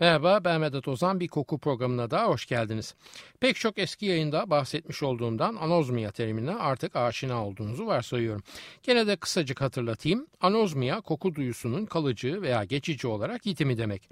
Merhaba 0.00 0.44
ben 0.44 0.62
Vedat 0.62 0.88
Ozan 0.88 1.20
bir 1.20 1.28
koku 1.28 1.58
programına 1.58 2.10
da 2.10 2.24
hoş 2.24 2.46
geldiniz. 2.46 2.94
Pek 3.40 3.56
çok 3.56 3.78
eski 3.78 4.06
yayında 4.06 4.50
bahsetmiş 4.50 5.02
olduğumdan 5.02 5.56
anozmia 5.56 6.10
terimine 6.10 6.54
artık 6.54 6.96
aşina 6.96 7.46
olduğunuzu 7.46 7.86
varsayıyorum. 7.86 8.42
Gene 8.82 9.06
de 9.06 9.16
kısacık 9.16 9.60
hatırlatayım. 9.60 10.26
Anozmia 10.40 11.00
koku 11.00 11.34
duyusunun 11.34 11.86
kalıcı 11.86 12.42
veya 12.42 12.64
geçici 12.64 13.06
olarak 13.06 13.46
yitimi 13.46 13.78
demek. 13.78 14.08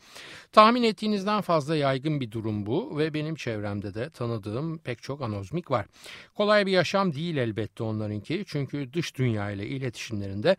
Tahmin 0.52 0.82
ettiğinizden 0.82 1.40
fazla 1.40 1.76
yaygın 1.76 2.20
bir 2.20 2.30
durum 2.30 2.66
bu 2.66 2.98
ve 2.98 3.14
benim 3.14 3.34
çevremde 3.34 3.94
de 3.94 4.10
tanıdığım 4.10 4.78
pek 4.78 5.02
çok 5.02 5.22
anozmik 5.22 5.70
var. 5.70 5.86
Kolay 6.34 6.66
bir 6.66 6.72
yaşam 6.72 7.14
değil 7.14 7.36
elbette 7.36 7.82
onlarınki 7.82 8.44
çünkü 8.46 8.92
dış 8.92 9.16
dünya 9.18 9.50
ile 9.50 9.66
iletişimlerinde 9.66 10.56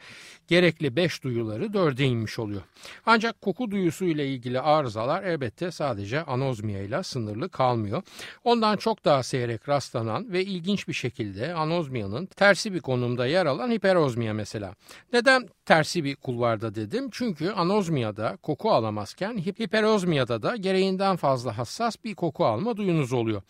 gerekli 0.47 0.95
beş 0.95 1.23
duyuları 1.23 1.73
dörde 1.73 2.05
inmiş 2.05 2.39
oluyor. 2.39 2.61
Ancak 3.05 3.41
koku 3.41 3.71
duyusu 3.71 4.05
ile 4.05 4.27
ilgili 4.27 4.59
arızalar 4.59 5.18
elbette 5.21 5.71
sadece 5.71 6.23
anozmia 6.23 6.79
ile 6.79 7.03
sınırlı 7.03 7.49
kalmıyor. 7.49 8.03
Ondan 8.43 8.77
çok 8.77 9.05
daha 9.05 9.23
seyrek 9.23 9.69
rastlanan 9.69 10.31
ve 10.31 10.45
ilginç 10.45 10.87
bir 10.87 10.93
şekilde 10.93 11.53
anozmiyanın 11.53 12.25
tersi 12.25 12.73
bir 12.73 12.79
konumda 12.79 13.25
yer 13.25 13.45
alan 13.45 13.71
hiperozmia 13.71 14.33
mesela. 14.33 14.75
Neden 15.13 15.47
tersi 15.65 16.03
bir 16.03 16.15
kulvarda 16.15 16.75
dedim? 16.75 17.09
Çünkü 17.11 17.49
anozmiyada 17.49 18.37
koku 18.43 18.71
alamazken 18.71 19.37
hiperozmiyada 19.37 20.41
da 20.41 20.55
gereğinden 20.55 21.15
fazla 21.15 21.57
hassas 21.57 21.95
bir 22.03 22.15
koku 22.15 22.45
alma 22.45 22.77
duyunuz 22.77 23.13
oluyor. 23.13 23.41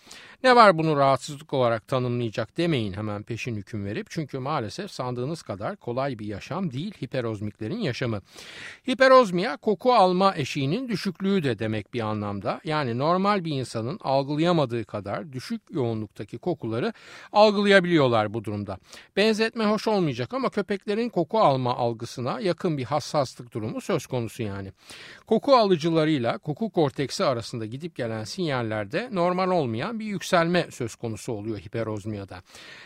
Ne 0.43 0.55
var 0.55 0.77
bunu 0.77 0.97
rahatsızlık 0.97 1.53
olarak 1.53 1.87
tanımlayacak 1.87 2.57
demeyin 2.57 2.93
hemen 2.93 3.23
peşin 3.23 3.55
hüküm 3.55 3.85
verip 3.85 4.07
çünkü 4.09 4.39
maalesef 4.39 4.91
sandığınız 4.91 5.41
kadar 5.41 5.75
kolay 5.75 6.19
bir 6.19 6.25
yaşam 6.25 6.71
değil 6.71 6.93
hiperozmiklerin 7.01 7.79
yaşamı. 7.79 8.21
Hiperozmiya 8.89 9.57
koku 9.57 9.93
alma 9.93 10.35
eşiğinin 10.35 10.89
düşüklüğü 10.89 11.43
de 11.43 11.58
demek 11.59 11.93
bir 11.93 11.99
anlamda. 11.99 12.61
Yani 12.63 12.97
normal 12.97 13.45
bir 13.45 13.51
insanın 13.51 13.99
algılayamadığı 14.01 14.85
kadar 14.85 15.33
düşük 15.33 15.61
yoğunluktaki 15.71 16.37
kokuları 16.37 16.93
algılayabiliyorlar 17.31 18.33
bu 18.33 18.43
durumda. 18.43 18.77
Benzetme 19.15 19.65
hoş 19.65 19.87
olmayacak 19.87 20.33
ama 20.33 20.49
köpeklerin 20.49 21.09
koku 21.09 21.39
alma 21.39 21.75
algısına 21.75 22.39
yakın 22.39 22.77
bir 22.77 22.83
hassaslık 22.83 23.53
durumu 23.53 23.81
söz 23.81 24.05
konusu 24.05 24.43
yani. 24.43 24.71
Koku 25.27 25.55
alıcılarıyla 25.55 26.37
koku 26.37 26.69
korteksi 26.69 27.25
arasında 27.25 27.65
gidip 27.65 27.95
gelen 27.95 28.23
sinyallerde 28.23 29.09
normal 29.11 29.51
olmayan 29.51 29.99
bir 29.99 30.05
yükselme 30.05 30.67
söz 30.71 30.95
konusu 30.95 31.33
oluyor 31.33 31.57
hiperozmiyada. 31.57 32.41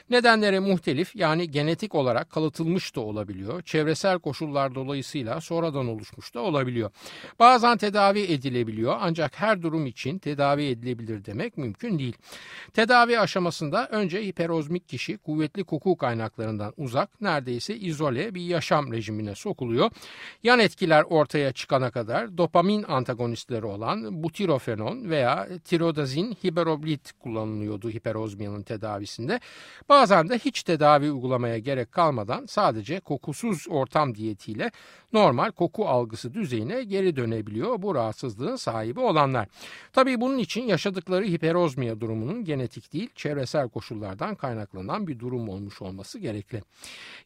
Nedenleri 0.09 0.59
muhtelif 0.59 1.15
yani 1.15 1.52
genetik 1.52 1.95
olarak 1.95 2.30
kalıtılmış 2.30 2.95
da 2.95 3.02
olabiliyor. 3.02 3.61
Çevresel 3.61 4.19
koşullar 4.19 4.75
dolayısıyla 4.75 5.41
sonradan 5.41 5.87
oluşmuş 5.87 6.33
da 6.33 6.39
olabiliyor. 6.39 6.91
Bazen 7.39 7.77
tedavi 7.77 8.19
edilebiliyor 8.19 8.62
ancak 9.00 9.42
her 9.42 9.61
durum 9.61 9.86
için 9.86 10.17
tedavi 10.17 10.66
edilebilir 10.66 11.25
demek 11.25 11.58
mümkün 11.58 12.00
değil. 12.00 12.17
Tedavi 12.73 13.20
aşamasında 13.20 13.88
önce 13.88 14.25
hiperozmik 14.25 14.89
kişi 14.89 15.17
kuvvetli 15.17 15.64
koku 15.64 15.97
kaynaklarından 15.97 16.73
uzak, 16.77 17.21
neredeyse 17.21 17.76
izole 17.76 18.36
bir 18.36 18.42
yaşam 18.42 18.92
rejimine 18.92 19.36
sokuluyor. 19.36 19.92
Yan 20.43 20.60
etkiler 20.60 21.04
ortaya 21.04 21.52
çıkana 21.52 21.92
kadar 21.92 22.37
dopamin 22.37 22.83
antagonistleri 22.87 23.65
olan 23.65 24.23
butirofenon 24.23 25.10
veya 25.10 25.48
tirodazin 25.66 26.37
hiperoblit 26.45 27.11
kullanılıyordu 27.20 27.89
hiperozmiyanın 27.89 28.64
tedavisinde. 28.64 29.39
Bazen 29.89 30.30
de 30.30 30.39
hiç 30.39 30.64
tedavi 30.64 31.11
uygulamaya 31.11 31.58
gerek 31.58 31.92
kalmadan 31.92 32.45
sadece 32.45 32.99
kokusuz 32.99 33.66
ortam 33.70 34.16
diyetiyle 34.16 34.71
normal 35.13 35.51
koku 35.51 35.87
algısı 35.87 36.33
düzeyine 36.33 36.83
geri 36.83 37.15
dönebiliyor 37.15 37.81
bu 37.81 37.95
rahatsızlığın 37.95 38.55
sahibi 38.55 38.99
olanlar. 38.99 39.47
Tabii 39.93 40.21
bunun 40.21 40.37
için 40.37 40.63
yaşadıkları 40.63 41.25
hiperozmiya 41.25 42.01
durumunun 42.01 42.45
genetik 42.45 42.93
değil 42.93 43.09
çevresel 43.15 43.69
koşullardan 43.69 44.35
kaynaklanan 44.35 45.07
bir 45.07 45.19
durum 45.19 45.49
olmuş 45.49 45.81
olması 45.81 46.19
gerekli. 46.19 46.61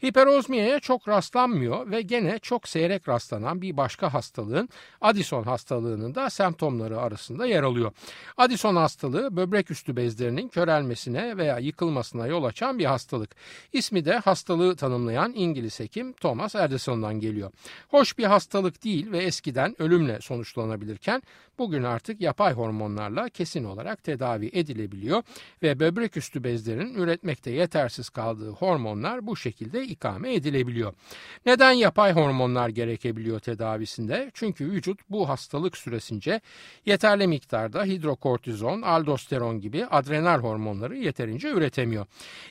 Hiperozmiyaya 0.05 0.79
çok 0.79 1.07
rastlanmıyor 1.07 1.91
ve 1.91 2.01
gene 2.01 2.39
çok 2.39 2.67
seyrek 2.67 3.09
rastlanan 3.09 3.61
bir 3.61 3.77
başka 3.77 4.13
hastalığın 4.13 4.69
Addison 5.01 5.43
hastalığının 5.43 6.15
da 6.15 6.29
semptomları 6.29 6.99
arasında 7.01 7.45
yer 7.45 7.63
alıyor. 7.63 7.91
Addison 8.37 8.75
hastalığı 8.75 9.35
böbrek 9.37 9.71
üstü 9.71 9.95
bezlerinin 9.95 10.47
körelmesine 10.47 11.37
veya 11.37 11.59
yıkılmasına 11.59 12.27
yol 12.27 12.43
açan 12.43 12.79
bir 12.79 12.85
hastalık. 12.85 13.35
İsmi 13.73 14.05
de 14.05 14.17
hastalığı 14.17 14.75
tanımlayan 14.75 15.33
İngiliz 15.35 15.79
hekim 15.79 16.13
Thomas 16.13 16.55
Addison'dan 16.55 17.19
geliyor. 17.19 17.51
Hoş 17.87 18.17
bir 18.17 18.23
hastalık 18.23 18.83
değil 18.83 19.11
ve 19.11 19.17
eskiden 19.17 19.81
ölümle 19.81 20.21
sonuçlanabilirken 20.21 21.21
bugün 21.57 21.83
artık 21.83 22.21
yapay 22.21 22.53
hormonlarla 22.53 23.29
kesin 23.29 23.63
olarak 23.63 24.03
tedavi 24.03 24.49
edilebiliyor 24.53 25.23
ve 25.63 25.79
böbrek 25.79 26.17
üstü 26.17 26.43
bezlerin 26.43 26.93
üretmekte 26.93 27.51
yetersiz 27.51 28.09
kaldığı 28.09 28.49
hormonlar 28.49 29.27
bu 29.27 29.35
şekilde 29.35 29.83
ikame 29.83 30.33
edilebiliyor. 30.33 30.93
Neden 31.45 31.71
yapay 31.71 32.13
hormonlar 32.13 32.69
gerekebiliyor 32.69 33.39
tedavisinde? 33.39 34.31
Çünkü 34.33 34.65
vücut 34.71 34.99
bu 35.09 35.29
hastalık 35.29 35.77
süresince 35.77 36.41
yeterli 36.85 37.27
miktarda 37.27 37.83
hidrokortizon, 37.83 38.81
aldosteron 38.81 39.61
gibi 39.61 39.85
adrenal 39.85 40.39
hormonları 40.39 40.97
yeterince 40.97 41.49
üretemiyor. 41.49 42.05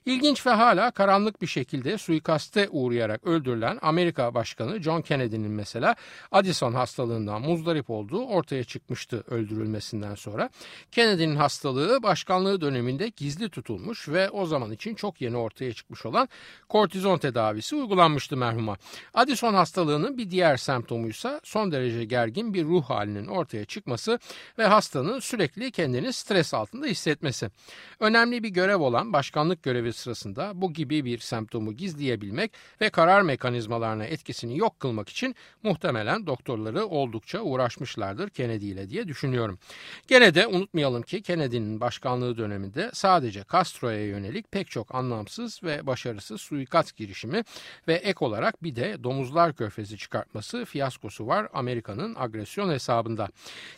İlginç 0.06 0.46
ve 0.46 0.50
hala 0.50 0.90
karanlık 0.90 1.42
bir 1.42 1.46
şekilde 1.46 1.98
suikaste 1.98 2.68
uğrayarak 2.70 3.24
öldürülen 3.24 3.78
Amerika 3.82 4.34
Başkanı 4.34 4.82
John 4.82 5.02
Kennedy'nin 5.16 5.50
mesela 5.50 5.96
Addison 6.32 6.72
hastalığından 6.72 7.42
muzdarip 7.42 7.90
olduğu 7.90 8.26
ortaya 8.26 8.64
çıkmıştı 8.64 9.24
öldürülmesinden 9.30 10.14
sonra. 10.14 10.50
Kennedy'nin 10.92 11.36
hastalığı 11.36 12.02
başkanlığı 12.02 12.60
döneminde 12.60 13.08
gizli 13.16 13.48
tutulmuş 13.48 14.08
ve 14.08 14.30
o 14.30 14.46
zaman 14.46 14.70
için 14.72 14.94
çok 14.94 15.20
yeni 15.20 15.36
ortaya 15.36 15.72
çıkmış 15.72 16.06
olan 16.06 16.28
kortizon 16.68 17.18
tedavisi 17.18 17.76
uygulanmıştı 17.76 18.36
merhuma. 18.36 18.76
Addison 19.14 19.54
hastalığının 19.54 20.18
bir 20.18 20.30
diğer 20.30 20.56
semptomuysa 20.56 21.40
son 21.44 21.72
derece 21.72 22.04
gergin 22.04 22.54
bir 22.54 22.64
ruh 22.64 22.84
halinin 22.84 23.26
ortaya 23.26 23.64
çıkması 23.64 24.18
ve 24.58 24.66
hastanın 24.66 25.20
sürekli 25.20 25.70
kendini 25.70 26.12
stres 26.12 26.54
altında 26.54 26.86
hissetmesi. 26.86 27.50
Önemli 28.00 28.42
bir 28.42 28.48
görev 28.48 28.80
olan 28.80 29.12
başkanlık 29.12 29.62
görevi 29.62 29.92
sırasında 29.92 30.52
bu 30.54 30.72
gibi 30.72 31.04
bir 31.04 31.18
semptomu 31.18 31.72
gizleyebilmek 31.72 32.52
ve 32.80 32.90
karar 32.90 33.22
mekanizmalarına 33.22 34.04
etkisini 34.04 34.58
yok 34.58 34.80
kılmak 34.80 35.05
için 35.08 35.34
muhtemelen 35.62 36.26
doktorları 36.26 36.86
oldukça 36.86 37.40
uğraşmışlardır 37.40 38.30
Kennedy 38.30 38.70
ile 38.70 38.90
diye 38.90 39.08
düşünüyorum. 39.08 39.58
Gene 40.08 40.34
de 40.34 40.46
unutmayalım 40.46 41.02
ki 41.02 41.22
Kennedy'nin 41.22 41.80
başkanlığı 41.80 42.36
döneminde 42.36 42.90
sadece 42.92 43.44
Castro'ya 43.52 44.06
yönelik 44.06 44.52
pek 44.52 44.70
çok 44.70 44.94
anlamsız 44.94 45.62
ve 45.62 45.86
başarısız 45.86 46.40
suikast 46.40 46.96
girişimi 46.96 47.42
ve 47.88 47.94
ek 47.94 48.24
olarak 48.24 48.62
bir 48.62 48.76
de 48.76 49.04
domuzlar 49.04 49.54
körfezi 49.54 49.98
çıkartması 49.98 50.64
fiyaskosu 50.64 51.26
var 51.26 51.48
Amerika'nın 51.52 52.14
agresyon 52.18 52.70
hesabında. 52.70 53.28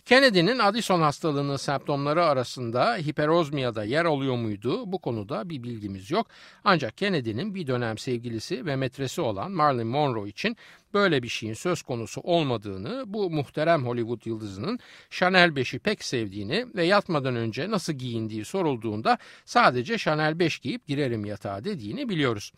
Kennedy'nin 0.05 0.59
Addison 0.59 1.01
hastalığının 1.01 1.57
semptomları 1.57 2.25
arasında 2.25 2.97
hiperozmiyada 2.97 3.85
yer 3.85 4.05
alıyor 4.05 4.37
muydu? 4.37 4.93
Bu 4.93 4.99
konuda 4.99 5.51
bir 5.51 5.63
bilgimiz 5.63 6.11
yok. 6.11 6.27
Ancak 6.65 6.97
Kennedy'nin 6.97 7.55
bir 7.55 7.67
dönem 7.67 7.99
sevgilisi 7.99 8.67
ve 8.67 8.77
metresi 8.77 9.21
olan 9.21 9.53
Marilyn 9.53 9.87
Monroe 9.87 10.29
için 10.29 10.57
böyle 10.95 11.23
bir 11.23 11.29
şeyin 11.29 11.55
söz 11.55 11.83
konusu 11.83 12.21
olmadığını, 12.21 13.05
bu 13.07 13.31
muhterem 13.31 13.87
Hollywood 13.87 14.27
yıldızının 14.27 14.79
Chanel 15.11 15.49
5'i 15.49 15.79
pek 15.79 16.05
sevdiğini 16.05 16.67
ve 16.75 16.85
yatmadan 16.85 17.37
önce 17.37 17.71
nasıl 17.71 17.93
giyindiği 17.93 18.45
sorulduğunda 18.45 19.19
sadece 19.45 19.99
Chanel 19.99 20.39
5 20.39 20.59
giyip 20.59 20.87
girerim 20.87 21.25
yatağa 21.25 21.65
dediğini 21.65 22.09
biliyoruz. 22.09 22.53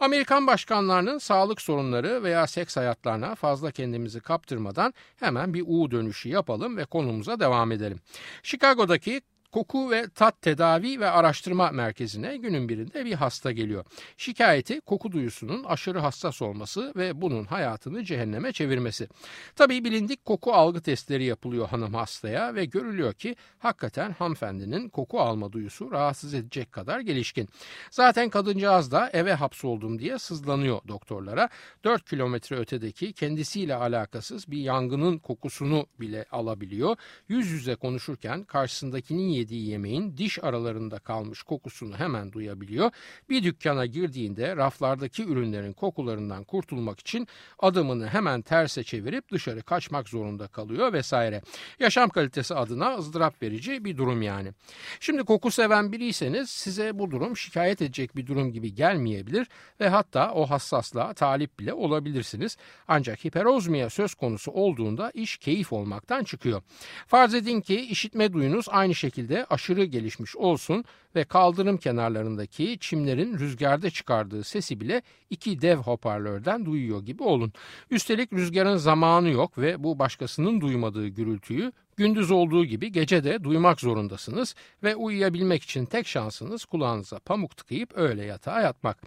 Amerikan 0.00 0.46
başkanlarının 0.46 1.18
sağlık 1.18 1.60
sorunları 1.60 2.22
veya 2.22 2.46
seks 2.46 2.76
hayatlarına 2.76 3.34
fazla 3.34 3.70
kendimizi 3.70 4.20
kaptırmadan 4.20 4.94
hemen 5.16 5.54
bir 5.54 5.64
U 5.66 5.90
dönüşü 5.90 6.28
yapalım 6.28 6.76
ve 6.76 6.84
konumuza 6.84 7.40
devam 7.40 7.72
edelim. 7.72 8.00
Chicago'daki 8.42 9.20
koku 9.52 9.90
ve 9.90 10.06
tat 10.14 10.42
tedavi 10.42 11.00
ve 11.00 11.10
araştırma 11.10 11.70
merkezine 11.70 12.36
günün 12.36 12.68
birinde 12.68 13.04
bir 13.04 13.12
hasta 13.12 13.52
geliyor. 13.52 13.84
Şikayeti 14.16 14.80
koku 14.80 15.12
duyusunun 15.12 15.64
aşırı 15.64 15.98
hassas 15.98 16.42
olması 16.42 16.92
ve 16.96 17.20
bunun 17.22 17.44
hayatını 17.44 18.04
cehenneme 18.04 18.52
çevirmesi. 18.52 19.08
Tabii 19.56 19.84
bilindik 19.84 20.24
koku 20.24 20.52
algı 20.52 20.80
testleri 20.80 21.24
yapılıyor 21.24 21.68
hanım 21.68 21.94
hastaya 21.94 22.54
ve 22.54 22.64
görülüyor 22.64 23.14
ki 23.14 23.36
hakikaten 23.58 24.12
hanımefendinin 24.12 24.88
koku 24.88 25.20
alma 25.20 25.52
duyusu 25.52 25.90
rahatsız 25.90 26.34
edecek 26.34 26.72
kadar 26.72 27.00
gelişkin. 27.00 27.48
Zaten 27.90 28.30
kadıncağız 28.30 28.92
da 28.92 29.10
eve 29.12 29.34
hapsoldum 29.34 29.98
diye 29.98 30.18
sızlanıyor 30.18 30.80
doktorlara. 30.88 31.48
4 31.84 32.10
kilometre 32.10 32.56
ötedeki 32.56 33.12
kendisiyle 33.12 33.74
alakasız 33.74 34.50
bir 34.50 34.58
yangının 34.58 35.18
kokusunu 35.18 35.86
bile 36.00 36.26
alabiliyor. 36.32 36.96
Yüz 37.28 37.50
yüze 37.50 37.74
konuşurken 37.74 38.44
karşısındakinin 38.44 39.41
yediği 39.42 39.68
yemeğin 39.68 40.16
diş 40.16 40.44
aralarında 40.44 40.98
kalmış 40.98 41.42
kokusunu 41.42 41.96
hemen 41.96 42.32
duyabiliyor. 42.32 42.90
Bir 43.28 43.42
dükkana 43.42 43.86
girdiğinde 43.86 44.56
raflardaki 44.56 45.24
ürünlerin 45.24 45.72
kokularından 45.72 46.44
kurtulmak 46.44 47.00
için 47.00 47.28
adımını 47.58 48.08
hemen 48.08 48.42
terse 48.42 48.84
çevirip 48.84 49.32
dışarı 49.32 49.62
kaçmak 49.62 50.08
zorunda 50.08 50.46
kalıyor 50.46 50.92
vesaire. 50.92 51.42
Yaşam 51.80 52.08
kalitesi 52.08 52.54
adına 52.54 52.96
ızdırap 52.96 53.42
verici 53.42 53.84
bir 53.84 53.96
durum 53.96 54.22
yani. 54.22 54.52
Şimdi 55.00 55.24
koku 55.24 55.50
seven 55.50 55.92
biriyseniz 55.92 56.50
size 56.50 56.98
bu 56.98 57.10
durum 57.10 57.36
şikayet 57.36 57.82
edecek 57.82 58.16
bir 58.16 58.26
durum 58.26 58.52
gibi 58.52 58.74
gelmeyebilir 58.74 59.46
ve 59.80 59.88
hatta 59.88 60.32
o 60.32 60.46
hassaslığa 60.46 61.14
talip 61.14 61.58
bile 61.58 61.72
olabilirsiniz. 61.72 62.56
Ancak 62.88 63.24
hiperozmiya 63.24 63.90
söz 63.90 64.14
konusu 64.14 64.50
olduğunda 64.50 65.10
iş 65.10 65.36
keyif 65.36 65.72
olmaktan 65.72 66.24
çıkıyor. 66.24 66.62
Farz 67.06 67.34
edin 67.34 67.60
ki 67.60 67.80
işitme 67.80 68.32
duyunuz 68.32 68.66
aynı 68.68 68.94
şekilde 68.94 69.31
aşırı 69.50 69.84
gelişmiş 69.84 70.36
olsun 70.36 70.84
ve 71.16 71.24
kaldırım 71.24 71.76
kenarlarındaki 71.76 72.78
çimlerin 72.80 73.38
rüzgarda 73.38 73.90
çıkardığı 73.90 74.44
sesi 74.44 74.80
bile 74.80 75.02
iki 75.30 75.60
dev 75.60 75.76
hoparlörden 75.76 76.66
duyuyor 76.66 77.02
gibi 77.02 77.22
olun. 77.22 77.52
Üstelik 77.90 78.32
rüzgarın 78.32 78.76
zamanı 78.76 79.28
yok 79.28 79.58
ve 79.58 79.84
bu 79.84 79.98
başkasının 79.98 80.60
duymadığı 80.60 81.08
gürültüyü 81.08 81.72
Gündüz 81.96 82.30
olduğu 82.30 82.64
gibi 82.64 82.92
gece 82.92 83.24
de 83.24 83.44
duymak 83.44 83.80
zorundasınız 83.80 84.54
ve 84.82 84.96
uyuyabilmek 84.96 85.62
için 85.62 85.84
tek 85.84 86.06
şansınız 86.06 86.64
kulağınıza 86.64 87.18
pamuk 87.18 87.56
tıkayıp 87.56 87.90
öyle 87.94 88.24
yatağa 88.24 88.60
yatmak. 88.60 88.98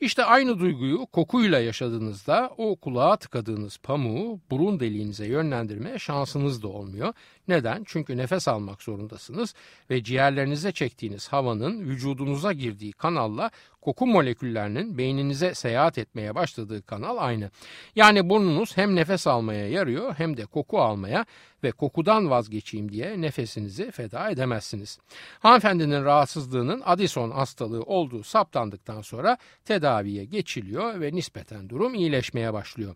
İşte 0.00 0.24
aynı 0.24 0.58
duyguyu 0.58 1.06
kokuyla 1.06 1.58
yaşadığınızda 1.58 2.50
o 2.56 2.76
kulağa 2.76 3.16
tıkadığınız 3.16 3.78
pamuğu 3.78 4.40
burun 4.50 4.80
deliğinize 4.80 5.26
yönlendirmeye 5.26 5.98
şansınız 5.98 6.62
da 6.62 6.68
olmuyor. 6.68 7.12
Neden? 7.48 7.82
Çünkü 7.86 8.16
nefes 8.16 8.48
almak 8.48 8.82
zorundasınız 8.82 9.54
ve 9.90 10.02
ciğerlerinize 10.02 10.72
çektiğiniz 10.72 11.28
havanın 11.28 11.53
vücudunuza 11.60 12.52
girdiği 12.52 12.92
kanalla 12.92 13.50
koku 13.84 14.06
moleküllerinin 14.06 14.98
beyninize 14.98 15.54
seyahat 15.54 15.98
etmeye 15.98 16.34
başladığı 16.34 16.82
kanal 16.82 17.16
aynı. 17.16 17.50
Yani 17.96 18.28
burnunuz 18.28 18.76
hem 18.76 18.96
nefes 18.96 19.26
almaya 19.26 19.68
yarıyor 19.68 20.14
hem 20.14 20.36
de 20.36 20.46
koku 20.46 20.80
almaya 20.80 21.24
ve 21.64 21.72
kokudan 21.72 22.30
vazgeçeyim 22.30 22.92
diye 22.92 23.20
nefesinizi 23.20 23.90
feda 23.90 24.30
edemezsiniz. 24.30 24.98
Hanımefendinin 25.38 26.04
rahatsızlığının 26.04 26.82
Addison 26.84 27.30
hastalığı 27.30 27.82
olduğu 27.82 28.22
saptandıktan 28.22 29.02
sonra 29.02 29.38
tedaviye 29.64 30.24
geçiliyor 30.24 31.00
ve 31.00 31.14
nispeten 31.14 31.68
durum 31.68 31.94
iyileşmeye 31.94 32.52
başlıyor. 32.52 32.94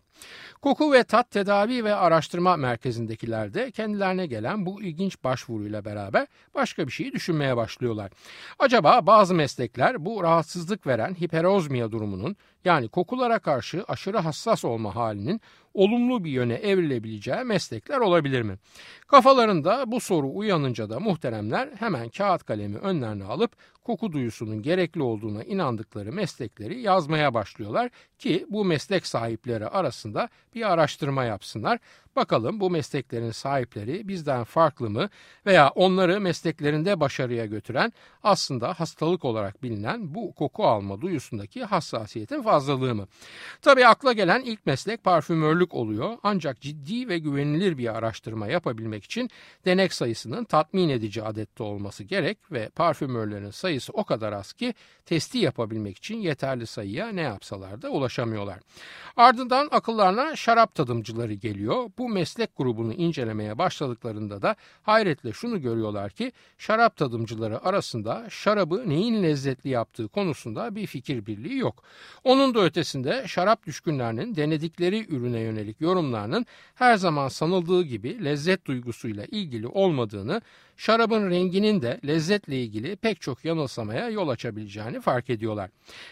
Koku 0.61 0.93
ve 0.93 1.03
tat 1.03 1.31
tedavi 1.31 1.83
ve 1.83 1.95
araştırma 1.95 2.55
merkezindekiler 2.55 3.53
de 3.53 3.71
kendilerine 3.71 4.25
gelen 4.25 4.65
bu 4.65 4.81
ilginç 4.81 5.23
başvuruyla 5.23 5.85
beraber 5.85 6.27
başka 6.55 6.87
bir 6.87 6.91
şeyi 6.91 7.11
düşünmeye 7.11 7.57
başlıyorlar. 7.57 8.11
Acaba 8.59 9.07
bazı 9.07 9.35
meslekler 9.35 10.05
bu 10.05 10.23
rahatsızlık 10.23 10.78
veren 10.87 11.13
hiperozmiya 11.13 11.91
durumunun 11.91 12.35
yani 12.65 12.87
kokulara 12.87 13.39
karşı 13.39 13.83
aşırı 13.87 14.17
hassas 14.17 14.65
olma 14.65 14.95
halinin 14.95 15.41
olumlu 15.79 16.23
bir 16.23 16.31
yöne 16.31 16.53
evrilebileceği 16.53 17.43
meslekler 17.43 17.97
olabilir 17.97 18.41
mi? 18.41 18.57
Kafalarında 19.07 19.91
bu 19.91 19.99
soru 19.99 20.35
uyanınca 20.35 20.89
da 20.89 20.99
muhteremler 20.99 21.69
hemen 21.79 22.09
kağıt 22.09 22.43
kalemi 22.43 22.77
önlerine 22.77 23.23
alıp 23.23 23.51
koku 23.83 24.11
duyusunun 24.11 24.61
gerekli 24.61 25.01
olduğuna 25.01 25.43
inandıkları 25.43 26.13
meslekleri 26.13 26.81
yazmaya 26.81 27.33
başlıyorlar 27.33 27.89
ki 28.19 28.45
bu 28.49 28.65
meslek 28.65 29.07
sahipleri 29.07 29.67
arasında 29.67 30.29
bir 30.55 30.71
araştırma 30.71 31.23
yapsınlar. 31.23 31.79
Bakalım 32.15 32.59
bu 32.59 32.69
mesleklerin 32.69 33.31
sahipleri 33.31 34.07
bizden 34.07 34.43
farklı 34.43 34.89
mı 34.89 35.09
veya 35.45 35.69
onları 35.69 36.21
mesleklerinde 36.21 36.99
başarıya 36.99 37.45
götüren 37.45 37.93
aslında 38.23 38.73
hastalık 38.73 39.25
olarak 39.25 39.63
bilinen 39.63 40.15
bu 40.15 40.33
koku 40.35 40.67
alma 40.67 41.01
duyusundaki 41.01 41.63
hassasiyetin 41.63 42.41
fazlalığı 42.41 42.95
mı? 42.95 43.07
Tabii 43.61 43.87
akla 43.87 44.13
gelen 44.13 44.41
ilk 44.41 44.65
meslek 44.65 45.03
parfümörlük 45.03 45.68
oluyor 45.73 46.17
ancak 46.23 46.61
ciddi 46.61 47.09
ve 47.09 47.19
güvenilir 47.19 47.77
bir 47.77 47.97
araştırma 47.97 48.47
yapabilmek 48.47 49.03
için 49.03 49.29
denek 49.65 49.93
sayısının 49.93 50.43
tatmin 50.43 50.89
edici 50.89 51.23
adette 51.23 51.63
olması 51.63 52.03
gerek 52.03 52.37
ve 52.51 52.69
parfümörlerin 52.69 53.51
sayısı 53.51 53.93
o 53.93 54.03
kadar 54.03 54.33
az 54.33 54.53
ki 54.53 54.73
testi 55.05 55.37
yapabilmek 55.37 55.97
için 55.97 56.17
yeterli 56.17 56.67
sayıya 56.67 57.07
ne 57.07 57.21
yapsalar 57.21 57.81
da 57.81 57.89
ulaşamıyorlar. 57.89 58.59
Ardından 59.17 59.67
akıllarına 59.71 60.35
şarap 60.35 60.75
tadımcıları 60.75 61.33
geliyor. 61.33 61.91
Bu 61.97 62.09
meslek 62.09 62.57
grubunu 62.57 62.93
incelemeye 62.93 63.57
başladıklarında 63.57 64.41
da 64.41 64.55
hayretle 64.81 65.33
şunu 65.33 65.61
görüyorlar 65.61 66.09
ki 66.11 66.31
şarap 66.57 66.97
tadımcıları 66.97 67.65
arasında 67.65 68.29
şarabı 68.29 68.89
neyin 68.89 69.23
lezzetli 69.23 69.69
yaptığı 69.69 70.07
konusunda 70.07 70.75
bir 70.75 70.87
fikir 70.87 71.25
birliği 71.25 71.57
yok. 71.57 71.83
Onun 72.23 72.53
da 72.53 72.63
ötesinde 72.63 73.23
şarap 73.27 73.65
düşkünlerinin 73.65 74.35
denedikleri 74.35 75.15
ürüne 75.15 75.41
yönelik 75.49 75.81
yorumlarının 75.81 76.45
her 76.75 76.95
zaman 76.97 77.27
sanıldığı 77.27 77.83
gibi 77.83 78.25
lezzet 78.25 78.65
duygusuyla 78.65 79.25
ilgili 79.25 79.67
olmadığını 79.67 80.41
şarabın 80.79 81.29
renginin 81.29 81.81
de 81.81 81.99
lezzetle 82.07 82.61
ilgili 82.61 82.95
pek 82.95 83.21
çok 83.21 83.45
yanılsamaya 83.45 84.09
yol 84.09 84.29
açabileceğini 84.29 85.01
fark 85.01 85.29
ediyorlar. 85.29 85.69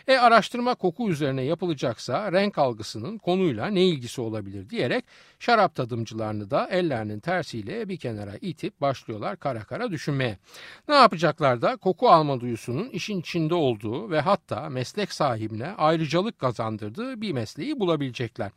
E 0.08 0.18
araştırma 0.18 0.76
koku 0.76 1.10
üzerine 1.10 1.42
yapılacaksa 1.42 2.32
renk 2.32 2.58
algısının 2.58 3.18
konuyla 3.18 3.68
ne 3.68 3.86
ilgisi 3.86 4.22
olabilir 4.22 4.70
diyerek 4.70 5.06
şarap 5.40 5.76
tadımcılarını 5.76 6.52
da 6.52 6.68
ellerinin 6.68 7.20
tersiyle 7.20 7.90
bir 7.90 7.98
kenara 7.98 8.38
itip 8.42 8.82
başlıyorlar 8.82 9.38
kara 9.38 9.64
kara 9.64 9.92
düşünmeye. 9.92 10.38
Ne 10.88 10.96
yapacaklar 10.96 11.62
da 11.62 11.76
koku 11.76 12.10
alma 12.10 12.40
duyusunun 12.40 12.90
işin 12.90 13.20
içinde 13.20 13.56
olduğu 13.56 14.12
ve 14.12 14.22
hatta 14.22 14.70
meslek 14.70 15.14
sahibine 15.14 15.68
ayrıcalık 15.68 16.40
kazandırdığı 16.40 17.22
bir 17.22 17.32
mesleği 17.32 17.80
bulabilecekler. 17.80 18.52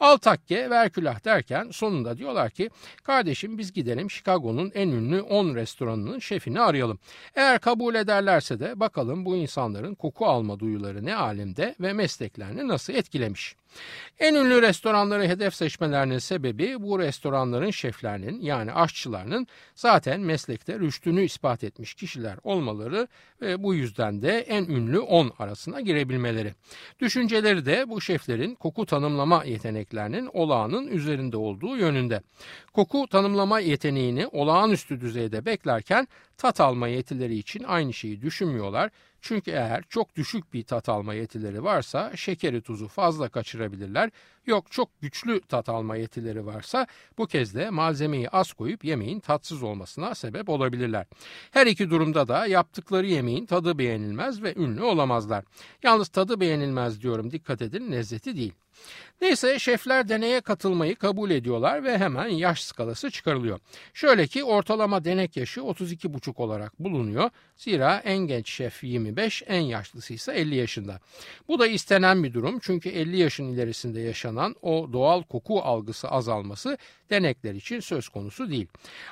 Al 0.00 0.16
takke 0.16 0.70
ver 0.70 0.90
külah 0.90 1.24
derken 1.24 1.68
sonunda 1.70 2.18
diyorlar 2.18 2.50
ki 2.50 2.70
kardeşim 3.02 3.58
biz 3.58 3.72
gidelim 3.72 4.10
Chicago'nun 4.10 4.72
en 4.74 4.88
ünlü 4.88 5.20
10 5.20 5.43
10 5.44 5.54
restoranının 5.54 6.18
şefini 6.18 6.60
arayalım. 6.60 6.98
Eğer 7.34 7.58
kabul 7.58 7.94
ederlerse 7.94 8.60
de 8.60 8.80
bakalım 8.80 9.24
bu 9.24 9.36
insanların 9.36 9.94
koku 9.94 10.26
alma 10.26 10.60
duyuları 10.60 11.04
ne 11.04 11.16
alemde 11.16 11.74
ve 11.80 11.92
mesleklerini 11.92 12.68
nasıl 12.68 12.92
etkilemiş. 12.92 13.56
En 14.20 14.34
ünlü 14.34 14.62
restoranları 14.62 15.28
hedef 15.28 15.54
seçmelerinin 15.54 16.18
sebebi 16.18 16.82
bu 16.82 16.98
restoranların 16.98 17.70
şeflerinin 17.70 18.40
yani 18.40 18.72
aşçılarının 18.72 19.46
zaten 19.74 20.20
meslekte 20.20 20.78
rüştünü 20.78 21.24
ispat 21.24 21.64
etmiş 21.64 21.94
kişiler 21.94 22.38
olmaları 22.42 23.08
ve 23.40 23.62
bu 23.62 23.74
yüzden 23.74 24.22
de 24.22 24.38
en 24.40 24.64
ünlü 24.64 24.98
10 24.98 25.32
arasına 25.38 25.80
girebilmeleri. 25.80 26.54
Düşünceleri 27.00 27.66
de 27.66 27.88
bu 27.88 28.00
şeflerin 28.00 28.54
koku 28.54 28.86
tanımlama 28.86 29.44
yeteneklerinin 29.44 30.30
olağanın 30.32 30.86
üzerinde 30.86 31.36
olduğu 31.36 31.76
yönünde. 31.76 32.20
Koku 32.72 33.06
tanımlama 33.06 33.60
yeteneğini 33.60 34.26
olağanüstü 34.26 35.00
düzeyde 35.00 35.44
beklerken 35.44 36.08
tat 36.38 36.60
alma 36.60 36.88
yetileri 36.88 37.38
için 37.38 37.64
aynı 37.64 37.92
şeyi 37.92 38.22
düşünmüyorlar 38.22 38.90
çünkü 39.24 39.50
eğer 39.50 39.84
çok 39.88 40.16
düşük 40.16 40.52
bir 40.52 40.62
tat 40.62 40.88
alma 40.88 41.14
yetileri 41.14 41.64
varsa 41.64 42.16
şekeri 42.16 42.62
tuzu 42.62 42.88
fazla 42.88 43.28
kaçırabilirler. 43.28 44.10
Yok 44.46 44.72
çok 44.72 45.00
güçlü 45.00 45.40
tat 45.40 45.68
alma 45.68 45.96
yetileri 45.96 46.46
varsa 46.46 46.86
bu 47.18 47.26
kez 47.26 47.54
de 47.54 47.70
malzemeyi 47.70 48.28
az 48.28 48.52
koyup 48.52 48.84
yemeğin 48.84 49.20
tatsız 49.20 49.62
olmasına 49.62 50.14
sebep 50.14 50.48
olabilirler. 50.48 51.06
Her 51.50 51.66
iki 51.66 51.90
durumda 51.90 52.28
da 52.28 52.46
yaptıkları 52.46 53.06
yemeğin 53.06 53.46
tadı 53.46 53.78
beğenilmez 53.78 54.42
ve 54.42 54.54
ünlü 54.54 54.82
olamazlar. 54.82 55.44
Yalnız 55.82 56.08
tadı 56.08 56.40
beğenilmez 56.40 57.02
diyorum 57.02 57.30
dikkat 57.30 57.62
edin 57.62 57.92
lezzeti 57.92 58.36
değil. 58.36 58.52
Neyse 59.20 59.58
şefler 59.58 60.08
deneye 60.08 60.40
katılmayı 60.40 60.96
kabul 60.96 61.30
ediyorlar 61.30 61.84
ve 61.84 61.98
hemen 61.98 62.28
yaş 62.28 62.62
skalası 62.62 63.10
çıkarılıyor. 63.10 63.60
Şöyle 63.94 64.26
ki 64.26 64.44
ortalama 64.44 65.04
denek 65.04 65.36
yaşı 65.36 65.60
32,5 65.60 66.42
olarak 66.42 66.78
bulunuyor. 66.78 67.30
Zira 67.56 68.02
en 68.04 68.18
genç 68.18 68.50
şef 68.50 68.84
25, 68.84 69.42
en 69.46 69.60
yaşlısı 69.60 70.14
ise 70.14 70.32
50 70.32 70.54
yaşında. 70.54 71.00
Bu 71.48 71.58
da 71.58 71.66
istenen 71.66 72.24
bir 72.24 72.34
durum 72.34 72.58
çünkü 72.58 72.88
50 72.88 73.16
yaşın 73.16 73.48
ilerisinde 73.48 74.00
yaşanan 74.00 74.56
o 74.62 74.92
doğal 74.92 75.22
koku 75.22 75.60
algısı 75.60 76.08
azalması 76.08 76.78
denekler 77.10 77.54
için 77.54 77.80
söz 77.80 78.08
konusu 78.08 78.50
değil. 78.50 78.66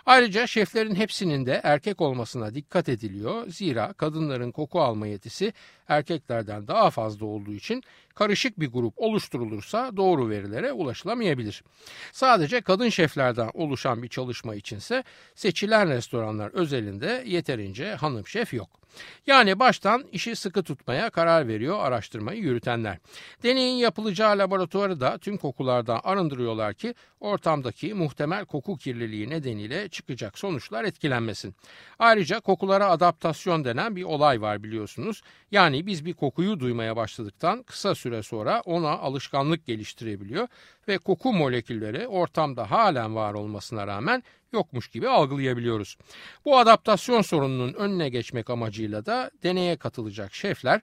Ayrıca 0.06 0.46
şeflerin 0.46 0.94
hepsinin 0.94 1.46
de 1.46 1.60
erkek 1.64 2.00
olmasına 2.00 2.54
dikkat 2.54 2.88
ediliyor. 2.88 3.48
Zira 3.48 3.92
kadınların 3.92 4.52
koku 4.52 4.80
alma 4.80 5.06
yetisi 5.06 5.52
erkeklerden 5.88 6.68
daha 6.68 6.90
fazla 6.90 7.26
olduğu 7.26 7.52
için 7.52 7.82
karışık 8.14 8.60
bir 8.60 8.68
grup 8.68 8.94
oluşturulursa 8.96 9.96
doğru 9.96 10.30
verilere 10.30 10.72
ulaşılamayabilir. 10.72 11.64
Sadece 12.12 12.60
kadın 12.60 12.88
şeflerden 12.88 13.50
oluşan 13.54 14.02
bir 14.02 14.08
çalışma 14.08 14.54
içinse 14.54 15.04
seçilen 15.34 15.88
restoranlar 15.88 16.50
özelinde 16.50 17.24
yeterince 17.26 17.94
hanım 17.94 18.26
şef 18.26 18.54
yok. 18.54 18.81
Yani 19.26 19.58
baştan 19.58 20.04
işi 20.12 20.36
sıkı 20.36 20.62
tutmaya 20.62 21.10
karar 21.10 21.48
veriyor 21.48 21.78
araştırmayı 21.80 22.40
yürütenler. 22.40 22.98
Deneyin 23.42 23.76
yapılacağı 23.76 24.38
laboratuvarı 24.38 25.00
da 25.00 25.18
tüm 25.18 25.36
kokulardan 25.36 26.00
arındırıyorlar 26.04 26.74
ki 26.74 26.94
ortamdaki 27.20 27.94
muhtemel 27.94 28.44
koku 28.44 28.76
kirliliği 28.76 29.30
nedeniyle 29.30 29.88
çıkacak 29.88 30.38
sonuçlar 30.38 30.84
etkilenmesin. 30.84 31.54
Ayrıca 31.98 32.40
kokulara 32.40 32.88
adaptasyon 32.88 33.64
denen 33.64 33.96
bir 33.96 34.02
olay 34.04 34.40
var 34.40 34.62
biliyorsunuz. 34.62 35.22
Yani 35.50 35.86
biz 35.86 36.04
bir 36.04 36.14
kokuyu 36.14 36.60
duymaya 36.60 36.96
başladıktan 36.96 37.62
kısa 37.62 37.94
süre 37.94 38.22
sonra 38.22 38.60
ona 38.64 38.90
alışkanlık 38.90 39.66
geliştirebiliyor 39.66 40.48
ve 40.88 40.98
koku 40.98 41.32
molekülleri 41.32 42.06
ortamda 42.06 42.70
halen 42.70 43.16
var 43.16 43.34
olmasına 43.34 43.86
rağmen 43.86 44.22
yokmuş 44.52 44.88
gibi 44.88 45.08
algılayabiliyoruz. 45.08 45.96
Bu 46.44 46.58
adaptasyon 46.58 47.22
sorununun 47.22 47.72
önüne 47.72 48.08
geçmek 48.08 48.50
amacıyla 48.50 49.06
da 49.06 49.30
deneye 49.42 49.76
katılacak 49.76 50.34
şefler 50.34 50.80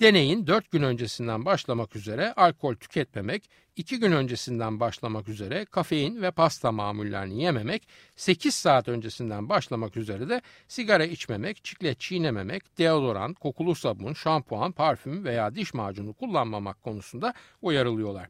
deneyin 0.00 0.46
4 0.46 0.70
gün 0.70 0.82
öncesinden 0.82 1.44
başlamak 1.44 1.96
üzere 1.96 2.32
alkol 2.32 2.74
tüketmemek, 2.74 3.50
2 3.76 4.00
gün 4.00 4.12
öncesinden 4.12 4.80
başlamak 4.80 5.28
üzere 5.28 5.64
kafein 5.64 6.22
ve 6.22 6.30
pasta 6.30 6.72
mamullerini 6.72 7.42
yememek, 7.42 7.88
8 8.16 8.54
saat 8.54 8.88
öncesinden 8.88 9.48
başlamak 9.48 9.96
üzere 9.96 10.28
de 10.28 10.42
sigara 10.68 11.04
içmemek, 11.04 11.64
çiklet 11.64 12.00
çiğnememek, 12.00 12.78
deodorant, 12.78 13.38
kokulu 13.38 13.74
sabun, 13.74 14.12
şampuan, 14.12 14.72
parfüm 14.72 15.24
veya 15.24 15.54
diş 15.54 15.74
macunu 15.74 16.12
kullanmamak 16.12 16.82
konusunda 16.82 17.34
uyarılıyorlar. 17.62 18.28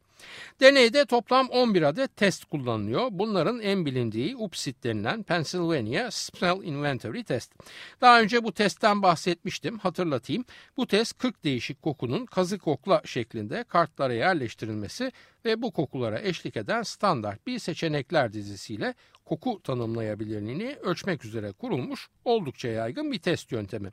Deneyde 0.60 1.04
toplam 1.04 1.48
11 1.48 1.82
adet 1.82 2.16
test 2.16 2.44
kullanılıyor. 2.44 3.08
Bunların 3.10 3.60
en 3.60 3.86
bilindiği 3.86 4.36
UPSIT 4.36 4.84
denilen 4.84 5.22
Pennsylvania 5.22 6.10
Smell 6.10 6.62
Inventory 6.62 7.24
Test. 7.24 7.52
Daha 8.00 8.20
önce 8.20 8.44
bu 8.44 8.52
testten 8.52 9.02
bahsetmiştim. 9.02 9.78
Hatırlatayım. 9.78 10.44
Bu 10.76 10.86
test 10.86 11.18
40 11.18 11.44
değişik 11.44 11.82
kokunun 11.82 12.26
kazı 12.26 12.58
kokla 12.58 13.02
şeklinde 13.04 13.64
kartlara 13.64 14.14
yerleştirilmesi 14.14 15.12
ve 15.44 15.62
bu 15.62 15.70
kokulara 15.70 16.20
eşlik 16.20 16.56
eden 16.56 16.82
standart 16.82 17.46
bir 17.46 17.58
seçenekler 17.58 18.32
dizisiyle 18.32 18.94
koku 19.24 19.62
tanımlayabilirliğini 19.62 20.76
ölçmek 20.82 21.24
üzere 21.24 21.52
kurulmuş 21.52 22.08
oldukça 22.24 22.68
yaygın 22.68 23.12
bir 23.12 23.18
test 23.18 23.52
yöntemi. 23.52 23.90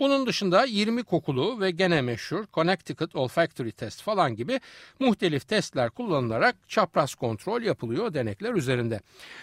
Bunun 0.00 0.26
dışında 0.26 0.64
20 0.64 1.02
kokulu 1.02 1.60
ve 1.60 1.70
gene 1.70 2.02
meşhur 2.02 2.44
Connecticut 2.52 3.16
Olfactory 3.16 3.70
Test 3.70 4.02
falan 4.02 4.36
gibi 4.36 4.60
muhtelif 4.98 5.48
testler 5.48 5.90
kullanılarak 5.90 6.56
çapraz 6.68 7.14
kontrol 7.14 7.62
yapılıyor 7.62 8.14
denekler 8.14 8.54
üzerinde. 8.54 9.00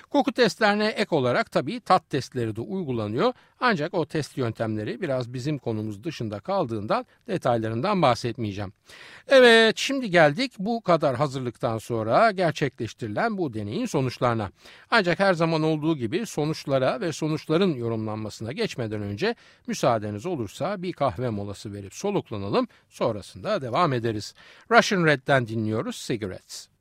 Koku 0.09 0.31
testlerine 0.31 0.87
ek 0.87 1.15
olarak 1.15 1.51
tabii 1.51 1.79
tat 1.79 2.09
testleri 2.09 2.55
de 2.55 2.61
uygulanıyor 2.61 3.33
ancak 3.59 3.93
o 3.93 4.05
test 4.05 4.37
yöntemleri 4.37 5.01
biraz 5.01 5.33
bizim 5.33 5.57
konumuz 5.57 6.03
dışında 6.03 6.39
kaldığından 6.39 7.05
detaylarından 7.27 8.01
bahsetmeyeceğim. 8.01 8.73
Evet 9.27 9.77
şimdi 9.77 10.09
geldik 10.09 10.53
bu 10.59 10.81
kadar 10.81 11.15
hazırlıktan 11.15 11.77
sonra 11.77 12.31
gerçekleştirilen 12.31 13.37
bu 13.37 13.53
deneyin 13.53 13.85
sonuçlarına. 13.85 14.51
Ancak 14.91 15.16
her 15.19 15.33
zaman 15.33 15.63
olduğu 15.63 15.97
gibi 15.97 16.25
sonuçlara 16.25 17.01
ve 17.01 17.11
sonuçların 17.11 17.73
yorumlanmasına 17.73 18.51
geçmeden 18.51 19.01
önce 19.01 19.35
müsaadeniz 19.67 20.25
olursa 20.25 20.81
bir 20.81 20.93
kahve 20.93 21.29
molası 21.29 21.73
verip 21.73 21.93
soluklanalım 21.93 22.67
sonrasında 22.89 23.61
devam 23.61 23.93
ederiz. 23.93 24.33
Russian 24.71 25.05
Red'den 25.05 25.47
dinliyoruz 25.47 26.03
Cigarettes. 26.07 26.76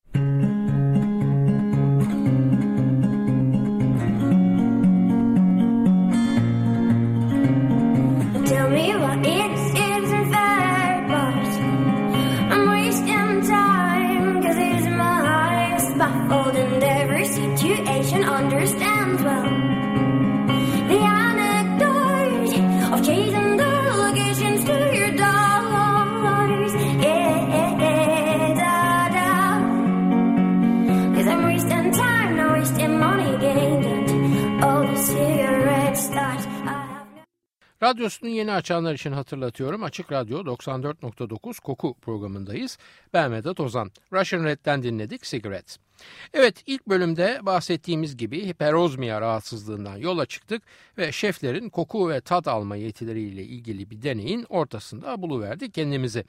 Radyosunu 37.86 38.30
yeni 38.30 38.52
açanlar 38.52 38.94
için 38.94 39.12
hatırlatıyorum. 39.12 39.82
Açık 39.82 40.12
Radyo 40.12 40.38
94.9 40.38 41.60
Koku 41.60 41.94
programındayız. 42.00 42.78
Ben 43.12 43.32
Vedat 43.32 43.60
Ozan. 43.60 43.90
Russian 44.12 44.44
Red'den 44.44 44.82
dinledik 44.82 45.22
Cigarettes. 45.22 45.85
Evet 46.34 46.62
ilk 46.66 46.88
bölümde 46.88 47.38
bahsettiğimiz 47.42 48.16
gibi 48.16 48.46
hiperozmia 48.46 49.20
rahatsızlığından 49.20 49.96
yola 49.96 50.26
çıktık 50.26 50.62
ve 50.98 51.12
şeflerin 51.12 51.68
koku 51.68 52.08
ve 52.08 52.20
tat 52.20 52.48
alma 52.48 52.76
yetileriyle 52.76 53.42
ilgili 53.42 53.90
bir 53.90 54.02
deneyin 54.02 54.46
ortasında 54.48 55.22
buluverdik 55.22 55.74
kendimizi. 55.74 56.24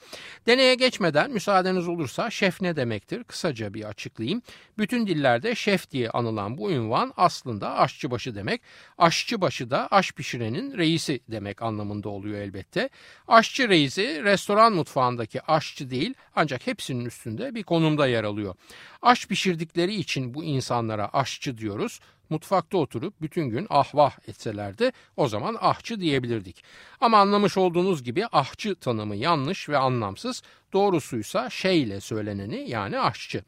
Deneye 0.47 0.75
geçmeden 0.75 1.31
müsaadeniz 1.31 1.87
olursa 1.87 2.29
şef 2.29 2.61
ne 2.61 2.75
demektir 2.75 3.23
kısaca 3.23 3.73
bir 3.73 3.83
açıklayayım. 3.83 4.41
Bütün 4.77 5.07
dillerde 5.07 5.55
şef 5.55 5.91
diye 5.91 6.09
anılan 6.09 6.57
bu 6.57 6.71
ünvan 6.71 7.13
aslında 7.17 7.75
aşçıbaşı 7.77 8.35
demek. 8.35 8.61
Aşçıbaşı 8.97 9.69
da 9.69 9.87
aş 9.91 10.11
pişirenin 10.11 10.77
reisi 10.77 11.19
demek 11.31 11.61
anlamında 11.61 12.09
oluyor 12.09 12.39
elbette. 12.39 12.89
Aşçı 13.27 13.69
reisi 13.69 14.23
restoran 14.23 14.73
mutfağındaki 14.73 15.41
aşçı 15.41 15.89
değil 15.89 16.13
ancak 16.35 16.67
hepsinin 16.67 17.05
üstünde 17.05 17.55
bir 17.55 17.63
konumda 17.63 18.07
yer 18.07 18.23
alıyor. 18.23 18.55
Aş 19.01 19.27
pişirdikleri 19.57 19.95
için 19.95 20.33
bu 20.33 20.43
insanlara 20.43 21.09
aşçı 21.13 21.57
diyoruz. 21.57 21.99
Mutfakta 22.29 22.77
oturup 22.77 23.21
bütün 23.21 23.45
gün 23.49 23.67
ahvah 23.69 24.11
etselerdi 24.27 24.91
o 25.17 25.27
zaman 25.27 25.57
ahçı 25.61 25.99
diyebilirdik. 25.99 26.63
Ama 27.01 27.17
anlamış 27.17 27.57
olduğunuz 27.57 28.03
gibi 28.03 28.25
ahçı 28.31 28.75
tanımı 28.75 29.15
yanlış 29.15 29.69
ve 29.69 29.77
anlamsız. 29.77 30.41
Doğrusuysa 30.73 31.49
şey 31.49 31.81
ile 31.81 32.01
söyleneni 32.01 32.69
yani 32.69 32.99
aşçı. 32.99 33.43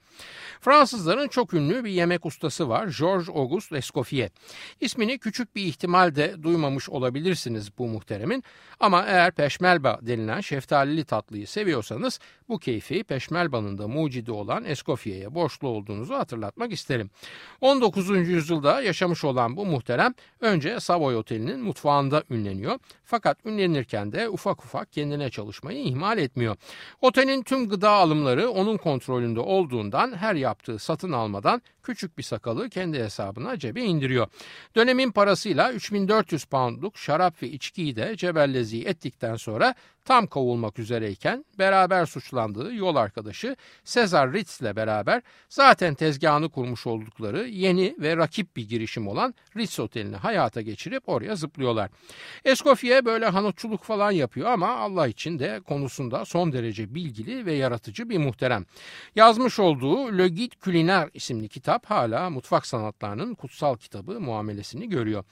Fransızların 0.62 1.28
çok 1.28 1.54
ünlü 1.54 1.84
bir 1.84 1.90
yemek 1.90 2.26
ustası 2.26 2.70
var 2.70 2.96
Georges 3.00 3.30
Auguste 3.30 3.78
Escoffier. 3.78 4.30
İsmini 4.82 5.18
küçük 5.18 5.56
bir 5.56 5.66
ihtimalde 5.66 6.44
duymamış 6.44 6.90
olabilirsiniz 6.90 7.78
bu 7.78 7.88
muhteremin 7.88 8.44
ama 8.80 9.06
eğer 9.06 9.32
peşmelba 9.32 10.00
denilen 10.02 10.42
şeftalili 10.42 11.06
tatlıyı 11.06 11.48
seviyorsanız 11.48 12.20
bu 12.50 12.60
keyfi 12.60 13.04
peşmelbanın 13.04 13.78
da 13.78 13.88
mucidi 13.88 14.32
olan 14.32 14.66
Escoffier'e 14.66 15.36
borçlu 15.36 15.68
olduğunuzu 15.68 16.16
hatırlatmak 16.16 16.72
isterim. 16.72 17.10
19. 17.62 18.10
yüzyılda 18.10 18.69
yaşamış 18.72 19.24
olan 19.24 19.58
bu 19.58 19.66
muhterem 19.66 20.14
önce 20.40 20.80
Savoy 20.80 21.16
Oteli'nin 21.16 21.60
mutfağında 21.60 22.24
ünleniyor. 22.30 22.80
Fakat 23.04 23.46
ünlenirken 23.46 24.12
de 24.12 24.30
ufak 24.30 24.66
ufak 24.66 24.94
kendine 24.94 25.30
çalışmayı 25.30 25.84
ihmal 25.84 26.18
etmiyor. 26.18 26.56
Otelin 27.02 27.44
tüm 27.44 27.70
gıda 27.70 27.90
alımları 27.90 28.50
onun 28.50 28.78
kontrolünde 28.78 29.40
olduğundan 29.40 30.14
her 30.14 30.36
yaptığı 30.36 30.80
satın 30.80 31.12
almadan 31.12 31.62
küçük 31.90 32.18
bir 32.18 32.24
sakalı 32.24 32.70
kendi 32.70 33.00
hesabına 33.00 33.60
cebe 33.60 33.82
indiriyor. 33.82 34.28
Dönemin 34.76 35.12
parasıyla 35.12 35.74
3400 35.74 36.46
poundluk 36.46 36.98
şarap 36.98 37.44
ve 37.44 37.50
içkiyi 37.50 37.96
de 37.96 38.18
cebellezi 38.18 38.84
ettikten 38.86 39.36
sonra 39.36 39.76
tam 40.10 40.28
kovulmak 40.28 40.80
üzereyken 40.80 41.46
beraber 41.60 42.06
suçlandığı 42.06 42.74
yol 42.74 42.96
arkadaşı 42.96 43.56
Cesar 43.86 44.34
Ritz 44.34 44.62
ile 44.62 44.76
beraber 44.76 45.22
zaten 45.50 45.96
tezgahını 45.96 46.50
kurmuş 46.50 46.88
oldukları 46.88 47.48
yeni 47.48 47.96
ve 48.00 48.18
rakip 48.18 48.56
bir 48.56 48.70
girişim 48.70 49.08
olan 49.08 49.34
Ritz 49.58 49.80
Oteli'ni 49.80 50.16
hayata 50.16 50.62
geçirip 50.62 51.10
oraya 51.10 51.36
zıplıyorlar. 51.36 51.90
Escoffier 52.46 53.06
böyle 53.06 53.26
hanutçuluk 53.26 53.84
falan 53.84 54.12
yapıyor 54.12 54.52
ama 54.52 54.68
Allah 54.68 55.08
için 55.08 55.40
de 55.40 55.62
konusunda 55.68 56.26
son 56.26 56.54
derece 56.54 56.96
bilgili 56.96 57.46
ve 57.46 57.54
yaratıcı 57.54 58.10
bir 58.10 58.18
muhterem. 58.18 58.66
Yazmış 59.16 59.60
olduğu 59.60 60.18
Le 60.18 60.28
Guide 60.28 60.56
Culinaire 60.62 61.10
isimli 61.14 61.50
kitap 61.50 61.79
kitap 61.80 61.92
hala 61.92 62.30
mutfak 62.30 62.66
sanatlarının 62.66 63.36
kutsal 63.36 63.78
kitabı 63.78 64.20
muamelesini 64.20 64.90
görüyor. 64.90 65.24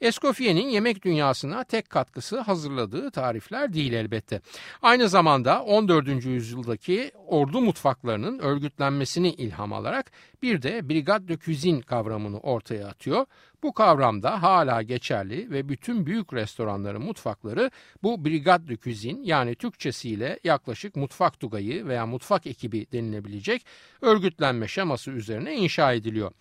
Escoffier'in 0.00 0.68
yemek 0.68 1.04
dünyasına 1.04 1.64
tek 1.64 1.90
katkısı 1.90 2.40
hazırladığı 2.40 3.10
tarifler 3.10 3.72
değil 3.72 3.92
elbette. 3.92 4.40
Aynı 4.82 5.08
zamanda 5.08 5.62
14. 5.62 6.24
yüzyıldaki 6.24 7.12
ordu 7.26 7.60
mutfaklarının 7.60 8.38
örgütlenmesini 8.38 9.30
ilham 9.30 9.72
alarak 9.72 10.12
bir 10.42 10.62
de 10.62 10.88
Brigade 10.88 11.28
de 11.28 11.38
Cuisine 11.38 11.82
kavramını 11.82 12.38
ortaya 12.38 12.88
atıyor. 12.88 13.26
Bu 13.62 13.72
kavram 13.72 14.22
da 14.22 14.42
hala 14.42 14.82
geçerli 14.82 15.50
ve 15.50 15.68
bütün 15.68 16.06
büyük 16.06 16.34
restoranların 16.34 17.02
mutfakları 17.02 17.70
bu 18.02 18.24
Brigade 18.24 18.68
de 18.68 18.76
Cuisine 18.76 19.20
yani 19.22 19.54
Türkçesiyle 19.54 20.38
yaklaşık 20.44 20.96
mutfak 20.96 21.40
tugayı 21.40 21.86
veya 21.86 22.06
mutfak 22.06 22.46
ekibi 22.46 22.86
denilebilecek 22.92 23.66
örgütlenme 24.00 24.68
şeması 24.68 25.10
üzerine 25.10 25.56
inşa 25.56 25.92
ediliyor. 25.92 26.32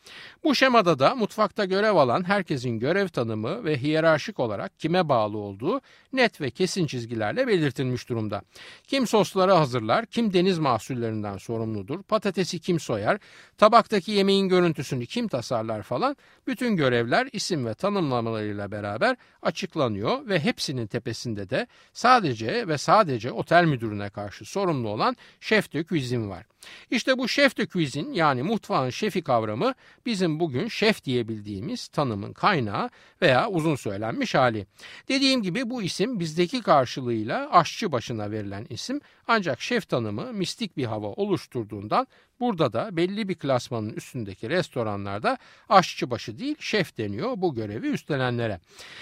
Bu 0.43 0.55
şemada 0.55 0.99
da 0.99 1.15
mutfakta 1.15 1.65
görev 1.65 1.95
alan 1.95 2.23
herkesin 2.23 2.79
görev 2.79 3.07
tanımı 3.07 3.63
ve 3.63 3.77
hiyerarşik 3.77 4.39
olarak 4.39 4.79
kime 4.79 5.09
bağlı 5.09 5.37
olduğu 5.37 5.81
net 6.13 6.41
ve 6.41 6.51
kesin 6.51 6.87
çizgilerle 6.87 7.47
belirtilmiş 7.47 8.09
durumda. 8.09 8.41
Kim 8.87 9.07
sosları 9.07 9.51
hazırlar, 9.51 10.05
kim 10.05 10.33
deniz 10.33 10.59
mahsullerinden 10.59 11.37
sorumludur, 11.37 12.03
patatesi 12.03 12.59
kim 12.59 12.79
soyar, 12.79 13.17
tabaktaki 13.57 14.11
yemeğin 14.11 14.49
görüntüsünü 14.49 15.05
kim 15.05 15.27
tasarlar 15.27 15.83
falan 15.83 16.15
bütün 16.47 16.75
görevler 16.75 17.08
isim 17.33 17.65
ve 17.65 17.73
tanımlamalarıyla 17.73 18.71
beraber 18.71 19.15
açıklanıyor 19.41 20.27
ve 20.27 20.39
hepsinin 20.39 20.87
tepesinde 20.87 21.49
de 21.49 21.67
sadece 21.93 22.67
ve 22.67 22.77
sadece 22.77 23.31
otel 23.31 23.65
müdürüne 23.65 24.09
karşı 24.09 24.45
sorumlu 24.45 24.89
olan 24.89 25.15
şef 25.39 25.71
de 25.71 26.29
var. 26.29 26.45
İşte 26.91 27.17
bu 27.17 27.27
şef 27.27 27.57
de 27.57 27.67
cuisine 27.67 28.17
yani 28.17 28.43
mutfağın 28.43 28.89
şefi 28.89 29.21
kavramı 29.21 29.73
bizim 30.05 30.39
bugün 30.39 30.67
şef 30.67 31.03
diyebildiğimiz 31.03 31.87
tanımın 31.87 32.33
kaynağı 32.33 32.89
veya 33.21 33.49
uzun 33.49 33.75
söylenmiş 33.75 34.35
hali. 34.35 34.65
Dediğim 35.07 35.41
gibi 35.41 35.69
bu 35.69 35.81
isim 35.83 36.19
bizdeki 36.19 36.61
karşılığıyla 36.61 37.49
aşçı 37.51 37.91
başına 37.91 38.31
verilen 38.31 38.67
isim 38.69 39.01
ancak 39.27 39.61
şef 39.61 39.89
tanımı 39.89 40.33
mistik 40.33 40.77
bir 40.77 40.85
hava 40.85 41.07
oluşturduğundan 41.07 42.07
Burada 42.39 42.73
da 42.73 42.97
belli 42.97 43.29
bir 43.29 43.35
klasmanın 43.35 43.89
üstündeki 43.89 44.49
restoranlarda 44.49 45.37
aşçıbaşı 45.69 46.39
değil 46.39 46.55
şef 46.59 46.97
deniyor 46.97 47.33
bu 47.37 47.55
görevi 47.55 47.87
üstlenenlere. 47.87 48.59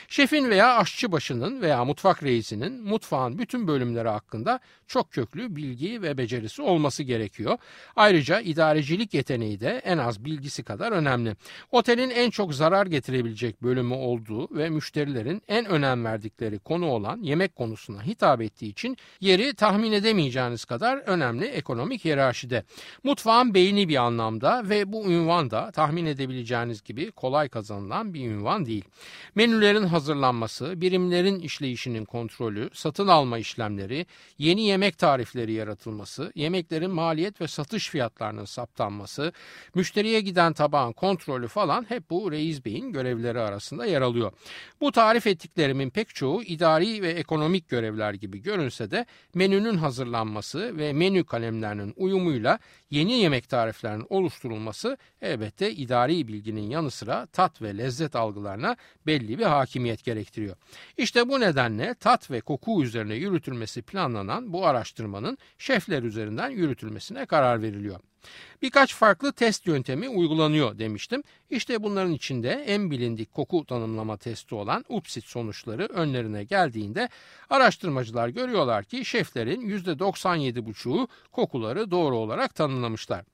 Şefin 0.07 0.49
veya 0.49 0.77
aşçıbaşının 0.77 1.61
veya 1.61 1.85
mutfak 1.85 2.23
reisinin 2.23 2.83
mutfağın 2.83 3.39
bütün 3.39 3.67
bölümleri 3.67 4.09
hakkında 4.09 4.59
çok 4.87 5.11
köklü 5.11 5.55
bilgi 5.55 6.01
ve 6.01 6.17
becerisi 6.17 6.61
olması 6.61 7.03
gerekiyor. 7.03 7.46
Ayrıca 7.95 8.39
idarecilik 8.39 9.13
yeteneği 9.13 9.59
de 9.59 9.81
en 9.85 9.97
az 9.97 10.25
bilgisi 10.25 10.63
kadar 10.63 10.91
önemli. 10.91 11.35
Otelin 11.71 12.09
en 12.09 12.29
çok 12.29 12.53
zarar 12.53 12.85
getirebilecek 12.85 13.63
bölümü 13.63 13.93
olduğu 13.93 14.55
ve 14.57 14.69
müşterilerin 14.69 15.41
en 15.47 15.65
önem 15.65 16.05
verdikleri 16.05 16.59
konu 16.59 16.89
olan 16.89 17.21
yemek 17.21 17.55
konusuna 17.55 18.05
hitap 18.05 18.41
ettiği 18.41 18.69
için 18.69 18.97
yeri 19.21 19.53
tahmin 19.53 19.91
edemeyeceğiniz 19.91 20.65
kadar 20.65 20.97
önemli 20.97 21.45
ekonomik 21.45 22.05
hiyerarşide. 22.05 22.63
Mutfağın 23.03 23.53
beyni 23.53 23.89
bir 23.89 23.95
anlamda 23.95 24.69
ve 24.69 24.93
bu 24.93 25.05
ünvan 25.05 25.51
da 25.51 25.71
tahmin 25.71 26.05
edebileceğiniz 26.05 26.83
gibi 26.83 27.11
kolay 27.11 27.49
kazanılan 27.49 28.13
bir 28.13 28.29
ünvan 28.29 28.65
değil. 28.65 28.85
Menülerin 29.35 29.83
hazırlanması, 29.83 30.81
birimlerin 30.81 31.39
işleyişinin 31.39 32.05
kontrolü, 32.05 32.69
satın 32.73 33.07
alma 33.07 33.37
işlemleri, 33.37 34.05
yeni 34.37 34.61
yemek 34.61 34.97
tarifleri 34.97 35.53
yaratılması, 35.53 36.31
yemeklerin 36.35 36.91
maliyet 36.91 37.37
ve 37.41 37.48
satış 37.48 37.89
fiyatlarının 37.89 38.46
saptanması, 38.46 39.32
müşteriye 39.75 40.22
giden 40.22 40.53
tabağın 40.53 40.94
kontrolü 40.94 41.48
falan 41.48 41.86
hep 41.89 42.10
bu 42.10 42.32
reis 42.32 42.65
beyin 42.65 42.91
görevleri 42.91 43.39
arasında 43.39 43.86
yer 43.86 44.01
alıyor. 44.01 44.32
Bu 44.82 44.91
tarif 44.91 45.27
ettiklerimin 45.27 45.89
pek 45.89 46.15
çoğu 46.15 46.44
idari 46.44 47.01
ve 47.01 47.10
ekonomik 47.10 47.70
görevler 47.70 48.13
gibi 48.13 48.41
görünse 48.41 48.91
de 48.91 49.06
menünün 49.34 49.77
hazırlanması 49.77 50.77
ve 50.77 50.94
menü 50.94 51.24
kalemlerinin 51.24 51.94
uyumuyla 51.98 52.60
yeni 52.89 53.13
yemek 53.13 53.50
tariflerinin 53.50 54.06
oluşturulması 54.10 54.98
elbette 55.22 55.72
idari 55.72 56.27
bilginin 56.27 56.70
yanı 56.70 56.91
sıra 56.91 57.25
tat 57.25 57.62
ve 57.62 57.77
lezzet 57.77 58.15
algılarına 58.15 58.75
belli 59.06 59.39
bir 59.39 59.46
hakimiyet 59.46 60.03
gerektiriyor. 60.03 60.56
İşte 60.98 61.29
bu 61.29 61.39
nedenle 61.39 61.94
tat 61.94 62.32
ve 62.32 62.41
koku 62.41 62.84
üzerine 62.84 63.15
yürütülmesi 63.15 63.82
planlanan 63.82 64.53
bu 64.53 64.67
araştırmanın 64.67 65.38
şefler 65.58 66.03
üzerinden 66.03 66.50
yürütülmesine 66.50 67.25
karar 67.25 67.62
veriliyor. 67.62 68.00
Birkaç 68.62 68.96
farklı 68.96 69.34
test 69.34 69.67
yöntemi 69.67 70.10
uygulanıyor 70.10 70.79
demiştim. 70.79 71.24
İşte 71.50 71.84
bunların 71.84 72.13
içinde 72.13 72.50
en 72.50 72.91
bilindik 72.91 73.34
koku 73.34 73.65
tanımlama 73.65 74.17
testi 74.17 74.55
olan 74.55 74.86
UPSIT 74.89 75.25
sonuçları 75.25 75.86
önlerine 75.86 76.43
geldiğinde 76.43 77.10
araştırmacılar 77.50 78.28
görüyorlar 78.28 78.84
ki 78.84 79.06
şeflerin 79.06 79.62
%97,5'u 79.69 81.08
kokuları 81.32 81.91
doğru 81.91 82.17
olarak 82.17 82.56
tanımlamışlar. 82.56 83.25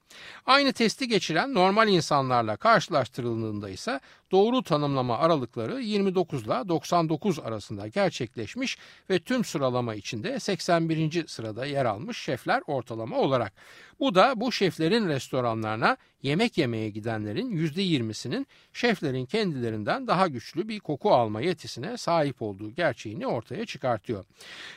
Aynı 0.45 0.73
testi 0.73 1.07
geçiren 1.07 1.53
normal 1.53 1.87
insanlarla 1.87 2.55
karşılaştırıldığında 2.55 3.69
ise 3.69 3.99
doğru 4.31 4.63
tanımlama 4.63 5.17
aralıkları 5.17 5.81
29 5.81 6.43
ile 6.43 6.67
99 6.67 7.39
arasında 7.39 7.87
gerçekleşmiş 7.87 8.77
ve 9.09 9.19
tüm 9.19 9.43
sıralama 9.43 9.95
içinde 9.95 10.39
81. 10.39 11.27
sırada 11.27 11.65
yer 11.65 11.85
almış 11.85 12.17
şefler 12.17 12.61
ortalama 12.67 13.17
olarak. 13.17 13.53
Bu 13.99 14.15
da 14.15 14.33
bu 14.35 14.51
şeflerin 14.51 15.07
restoranlarına 15.07 15.97
yemek 16.23 16.57
yemeye 16.57 16.89
gidenlerin 16.89 17.51
%20'sinin 17.51 18.47
şeflerin 18.73 19.25
kendilerinden 19.25 20.07
daha 20.07 20.27
güçlü 20.27 20.67
bir 20.67 20.79
koku 20.79 21.13
alma 21.13 21.41
yetisine 21.41 21.97
sahip 21.97 22.41
olduğu 22.41 22.71
gerçeğini 22.71 23.27
ortaya 23.27 23.65
çıkartıyor. 23.65 24.25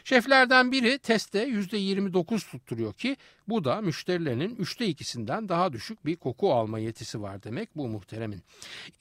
Şeflerden 0.04 0.72
biri 0.72 0.98
testte 0.98 1.48
%29 1.48 2.50
tutturuyor 2.50 2.92
ki 2.92 3.16
bu 3.48 3.64
da 3.64 3.80
müşterilerinin 3.80 4.56
üçte 4.56 4.86
ikisinden 4.86 5.48
daha 5.48 5.72
düşük 5.72 6.06
bir 6.06 6.16
koku 6.16 6.54
alma 6.54 6.78
yetisi 6.78 7.22
var 7.22 7.42
demek 7.42 7.76
bu 7.76 7.88
muhteremin. 7.88 8.42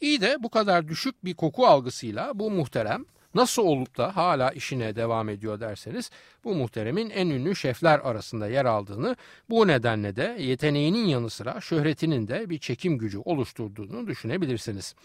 İyi 0.02 0.22
de 0.22 0.38
bu 0.40 0.50
kadar 0.50 0.88
düşük 0.88 1.26
bir 1.26 1.34
koku 1.34 1.68
algısıyla 1.68 2.40
bu 2.40 2.52
muhterem 2.52 3.06
Nasıl 3.36 3.64
olup 3.64 3.98
da 3.98 4.16
hala 4.16 4.52
işine 4.52 4.96
devam 4.96 5.30
ediyor 5.30 5.60
derseniz 5.60 6.12
bu 6.44 6.56
muhteremin 6.56 7.10
en 7.10 7.30
ünlü 7.30 7.56
şefler 7.56 8.00
arasında 8.00 8.48
yer 8.48 8.66
aldığını 8.66 9.16
bu 9.50 9.68
nedenle 9.68 10.16
de 10.16 10.38
yeteneğinin 10.40 11.06
yanı 11.06 11.30
sıra 11.30 11.62
şöhretinin 11.62 12.28
de 12.28 12.50
bir 12.50 12.60
çekim 12.60 12.98
gücü 12.98 13.18
oluşturduğunu 13.18 14.08
düşünebilirsiniz. 14.08 14.96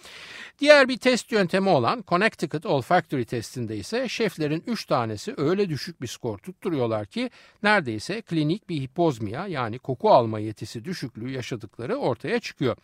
Diğer 0.59 0.89
bir 0.89 0.97
test 0.97 1.33
yöntemi 1.33 1.69
olan 1.69 2.05
Connecticut 2.09 2.67
Olfactory 2.67 3.25
testinde 3.25 3.77
ise 3.77 4.09
şeflerin 4.09 4.63
3 4.67 4.87
tanesi 4.87 5.35
öyle 5.37 5.69
düşük 5.69 6.03
bir 6.03 6.07
skor 6.07 6.39
tutturuyorlar 6.39 7.07
ki 7.07 7.31
neredeyse 7.63 8.21
klinik 8.21 8.69
bir 8.69 8.81
hipozmia 8.81 9.47
yani 9.47 9.79
koku 9.79 10.11
alma 10.11 10.39
yetisi 10.39 10.85
düşüklüğü 10.85 11.31
yaşadıkları 11.31 11.97
ortaya 11.97 12.41
çıkıyor. 12.41 12.77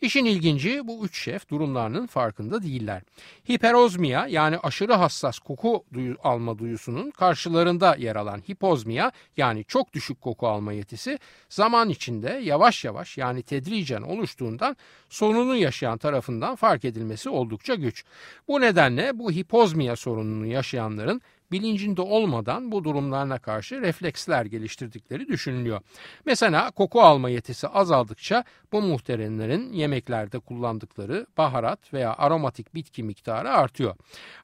İşin 0.00 0.24
ilginci 0.24 0.86
bu 0.86 1.04
3 1.04 1.22
şef 1.22 1.48
durumlarının 1.48 2.06
farkında 2.06 2.62
değiller. 2.62 3.02
Hiperozmia 3.50 4.26
yani 4.26 4.58
aşırı 4.58 4.85
aşırı 4.86 4.98
hassas 4.98 5.38
koku 5.38 5.84
duyu, 5.92 6.16
alma 6.24 6.58
duyusunun 6.58 7.10
karşılarında 7.10 7.96
yer 7.96 8.16
alan 8.16 8.40
hipozmia 8.48 9.10
yani 9.36 9.64
çok 9.64 9.92
düşük 9.92 10.20
koku 10.20 10.48
alma 10.48 10.72
yetisi 10.72 11.18
zaman 11.48 11.88
içinde 11.88 12.40
yavaş 12.44 12.84
yavaş 12.84 13.18
yani 13.18 13.42
tedricen 13.42 14.02
oluştuğundan 14.02 14.76
sorunu 15.08 15.56
yaşayan 15.56 15.98
tarafından 15.98 16.56
fark 16.56 16.84
edilmesi 16.84 17.28
oldukça 17.30 17.74
güç. 17.74 18.04
Bu 18.48 18.60
nedenle 18.60 19.18
bu 19.18 19.30
hipozmia 19.30 19.96
sorununu 19.96 20.46
yaşayanların 20.46 21.20
bilincinde 21.52 22.02
olmadan 22.02 22.72
bu 22.72 22.84
durumlarına 22.84 23.38
karşı 23.38 23.80
refleksler 23.80 24.44
geliştirdikleri 24.44 25.28
düşünülüyor. 25.28 25.80
Mesela 26.24 26.70
koku 26.70 27.00
alma 27.02 27.30
yetisi 27.30 27.68
azaldıkça 27.68 28.44
bu 28.72 28.82
muhteremlerin 28.82 29.72
yemeklerde 29.72 30.38
kullandıkları 30.38 31.26
baharat 31.38 31.92
veya 31.92 32.14
aromatik 32.16 32.74
bitki 32.74 33.02
miktarı 33.02 33.50
artıyor. 33.50 33.96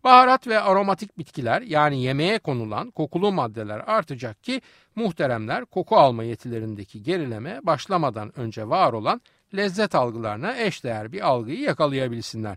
Baharat 0.04 0.46
ve 0.46 0.60
aromatik 0.60 1.18
bitkiler 1.18 1.62
yani 1.62 2.02
yemeğe 2.02 2.38
konulan 2.38 2.90
kokulu 2.90 3.32
maddeler 3.32 3.82
artacak 3.86 4.44
ki 4.44 4.60
muhteremler 4.96 5.64
koku 5.64 5.96
alma 5.96 6.24
yetilerindeki 6.24 7.02
gerileme 7.02 7.60
başlamadan 7.62 8.38
önce 8.38 8.68
var 8.68 8.92
olan 8.92 9.20
lezzet 9.56 9.94
algılarına 9.94 10.58
eşdeğer 10.58 11.12
bir 11.12 11.20
algıyı 11.28 11.60
yakalayabilsinler. 11.60 12.56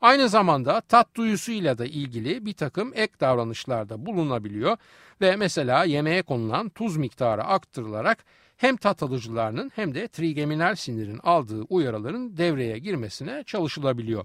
Aynı 0.00 0.28
zamanda 0.28 0.80
tat 0.80 1.14
duyusuyla 1.14 1.78
da 1.78 1.86
ilgili 1.86 2.46
bir 2.46 2.52
takım 2.52 2.92
ek 2.94 3.12
davranışlarda 3.20 4.06
bulunabiliyor 4.06 4.76
ve 5.20 5.36
mesela 5.36 5.84
yemeğe 5.84 6.22
konulan 6.22 6.68
tuz 6.68 6.96
miktarı 6.96 7.44
arttırılarak 7.44 8.24
hem 8.60 8.76
tat 8.76 9.02
alıcılarının 9.02 9.70
hem 9.74 9.94
de 9.94 10.08
trigeminal 10.08 10.74
sinirin 10.74 11.20
aldığı 11.22 11.62
uyarıların 11.62 12.36
devreye 12.36 12.78
girmesine 12.78 13.44
çalışılabiliyor. 13.46 14.24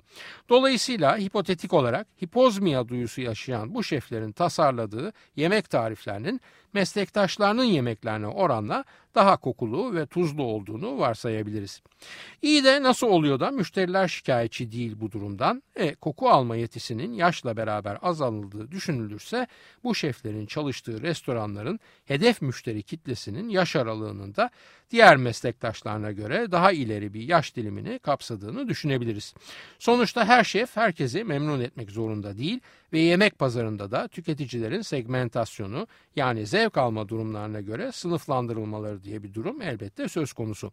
Dolayısıyla 0.49 1.17
hipotetik 1.17 1.73
olarak 1.73 2.08
hipozmia 2.21 2.88
duyusu 2.88 3.21
yaşayan 3.21 3.75
bu 3.75 3.84
şeflerin 3.84 4.32
tasarladığı 4.32 5.13
yemek 5.36 5.69
tariflerinin 5.69 6.41
meslektaşlarının 6.76 7.64
yemeklerine 7.64 8.28
oranla 8.28 8.86
daha 9.16 9.38
kokulu 9.38 9.96
ve 9.96 10.06
tuzlu 10.06 10.44
olduğunu 10.44 11.00
varsayabiliriz. 11.00 11.82
İyi 12.42 12.64
de 12.64 12.84
nasıl 12.84 13.08
oluyor 13.08 13.40
da 13.40 13.52
müşteriler 13.52 14.08
şikayetçi 14.08 14.72
değil 14.72 14.96
bu 15.02 15.12
durumdan? 15.12 15.64
E, 15.76 15.96
koku 15.96 16.30
alma 16.30 16.56
yetisinin 16.56 17.14
yaşla 17.14 17.58
beraber 17.58 17.98
azalıldığı 18.02 18.72
düşünülürse 18.72 19.48
bu 19.84 19.96
şeflerin 19.96 20.46
çalıştığı 20.46 21.02
restoranların 21.02 21.80
hedef 22.06 22.42
müşteri 22.42 22.84
kitlesinin 22.84 23.50
yaş 23.50 23.76
aralığının 23.76 24.36
da 24.36 24.50
diğer 24.92 25.18
meslektaşlarına 25.18 26.12
göre 26.12 26.52
daha 26.52 26.72
ileri 26.72 27.14
bir 27.14 27.22
yaş 27.22 27.56
dilimini 27.56 28.00
kapsadığını 28.00 28.68
düşünebiliriz. 28.68 29.34
Sonuçta 29.80 30.26
her 30.26 30.44
şef 30.44 30.76
herkesi 30.76 31.24
memnun 31.24 31.60
etmek 31.60 31.92
zorunda 31.92 32.38
değil 32.38 32.60
ve 32.95 32.99
yemek 32.99 33.39
pazarında 33.39 33.91
da 33.91 34.08
tüketicilerin 34.08 34.81
segmentasyonu 34.81 35.88
yani 36.15 36.45
zevk 36.45 36.77
alma 36.77 37.10
durumlarına 37.10 37.62
göre 37.62 37.91
sınıflandırılmaları 37.91 39.03
diye 39.03 39.23
bir 39.23 39.34
durum 39.34 39.62
elbette 39.62 40.10
söz 40.10 40.34
konusu. 40.34 40.71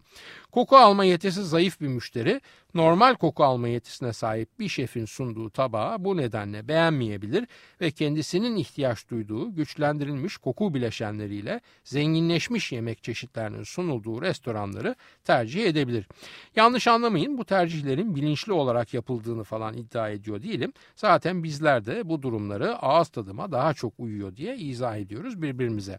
Koku 0.52 0.76
alma 0.76 1.04
yetisi 1.04 1.44
zayıf 1.44 1.80
bir 1.80 1.88
müşteri 1.88 2.40
normal 2.74 3.14
koku 3.14 3.44
alma 3.44 3.68
yetisine 3.68 4.12
sahip 4.12 4.58
bir 4.58 4.68
şefin 4.68 5.04
sunduğu 5.04 5.50
tabağı 5.50 6.04
bu 6.04 6.16
nedenle 6.16 6.68
beğenmeyebilir 6.68 7.46
ve 7.80 7.90
kendisinin 7.90 8.56
ihtiyaç 8.56 9.11
duyduğu 9.11 9.54
güçlendirilmiş 9.54 10.37
koku 10.37 10.74
bileşenleriyle 10.74 11.61
zenginleşmiş 11.85 12.72
yemek 12.72 13.02
çeşitlerinin 13.02 13.62
sunulduğu 13.62 14.22
restoranları 14.22 14.94
tercih 15.24 15.66
edebilir. 15.66 16.06
Yanlış 16.56 16.88
anlamayın 16.88 17.38
bu 17.38 17.44
tercihlerin 17.44 18.14
bilinçli 18.14 18.52
olarak 18.52 18.94
yapıldığını 18.94 19.44
falan 19.44 19.76
iddia 19.76 20.11
ediyor 20.11 20.42
değilim. 20.42 20.72
Zaten 20.96 21.42
bizler 21.42 21.85
de 21.87 22.08
bu 22.08 22.12
durumları 22.22 22.77
ağız 22.77 23.09
tadıma 23.09 23.53
daha 23.53 23.75
çok 23.75 23.92
uyuyor 23.98 24.37
diye 24.37 24.57
izah 24.57 24.96
ediyoruz 24.96 25.42
birbirimize. 25.42 25.98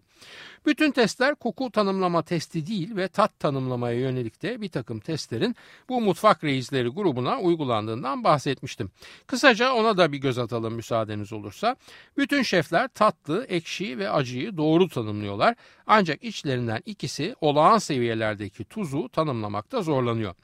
Bütün 0.66 0.92
testler 0.92 1.36
koku 1.36 1.72
tanımlama 1.72 2.22
testi 2.22 2.68
değil 2.68 2.96
ve 2.96 3.08
tat 3.08 3.40
tanımlamaya 3.40 4.00
yönelik 4.00 4.42
de 4.42 4.62
bir 4.62 4.70
takım 4.70 5.00
testlerin 5.00 5.56
bu 5.90 6.02
mutfak 6.02 6.44
reisleri 6.44 6.88
grubuna 6.88 7.40
uygulandığından 7.40 8.24
bahsetmiştim. 8.24 8.92
Kısaca 9.28 9.74
ona 9.74 9.98
da 9.98 10.12
bir 10.12 10.18
göz 10.18 10.38
atalım 10.38 10.74
müsaadeniz 10.74 11.34
olursa. 11.34 11.76
Bütün 12.18 12.42
şefler 12.42 12.88
tatlı, 12.88 13.46
ekşi 13.46 13.98
ve 13.98 14.10
acıyı 14.10 14.58
doğru 14.58 14.90
tanımlıyorlar. 14.90 15.56
Ancak 15.88 16.24
içlerinden 16.24 16.82
ikisi 16.86 17.36
olağan 17.42 17.78
seviyelerdeki 17.78 18.66
tuzu 18.66 19.10
tanımlamakta 19.10 19.82
zorlanıyor. 19.82 20.36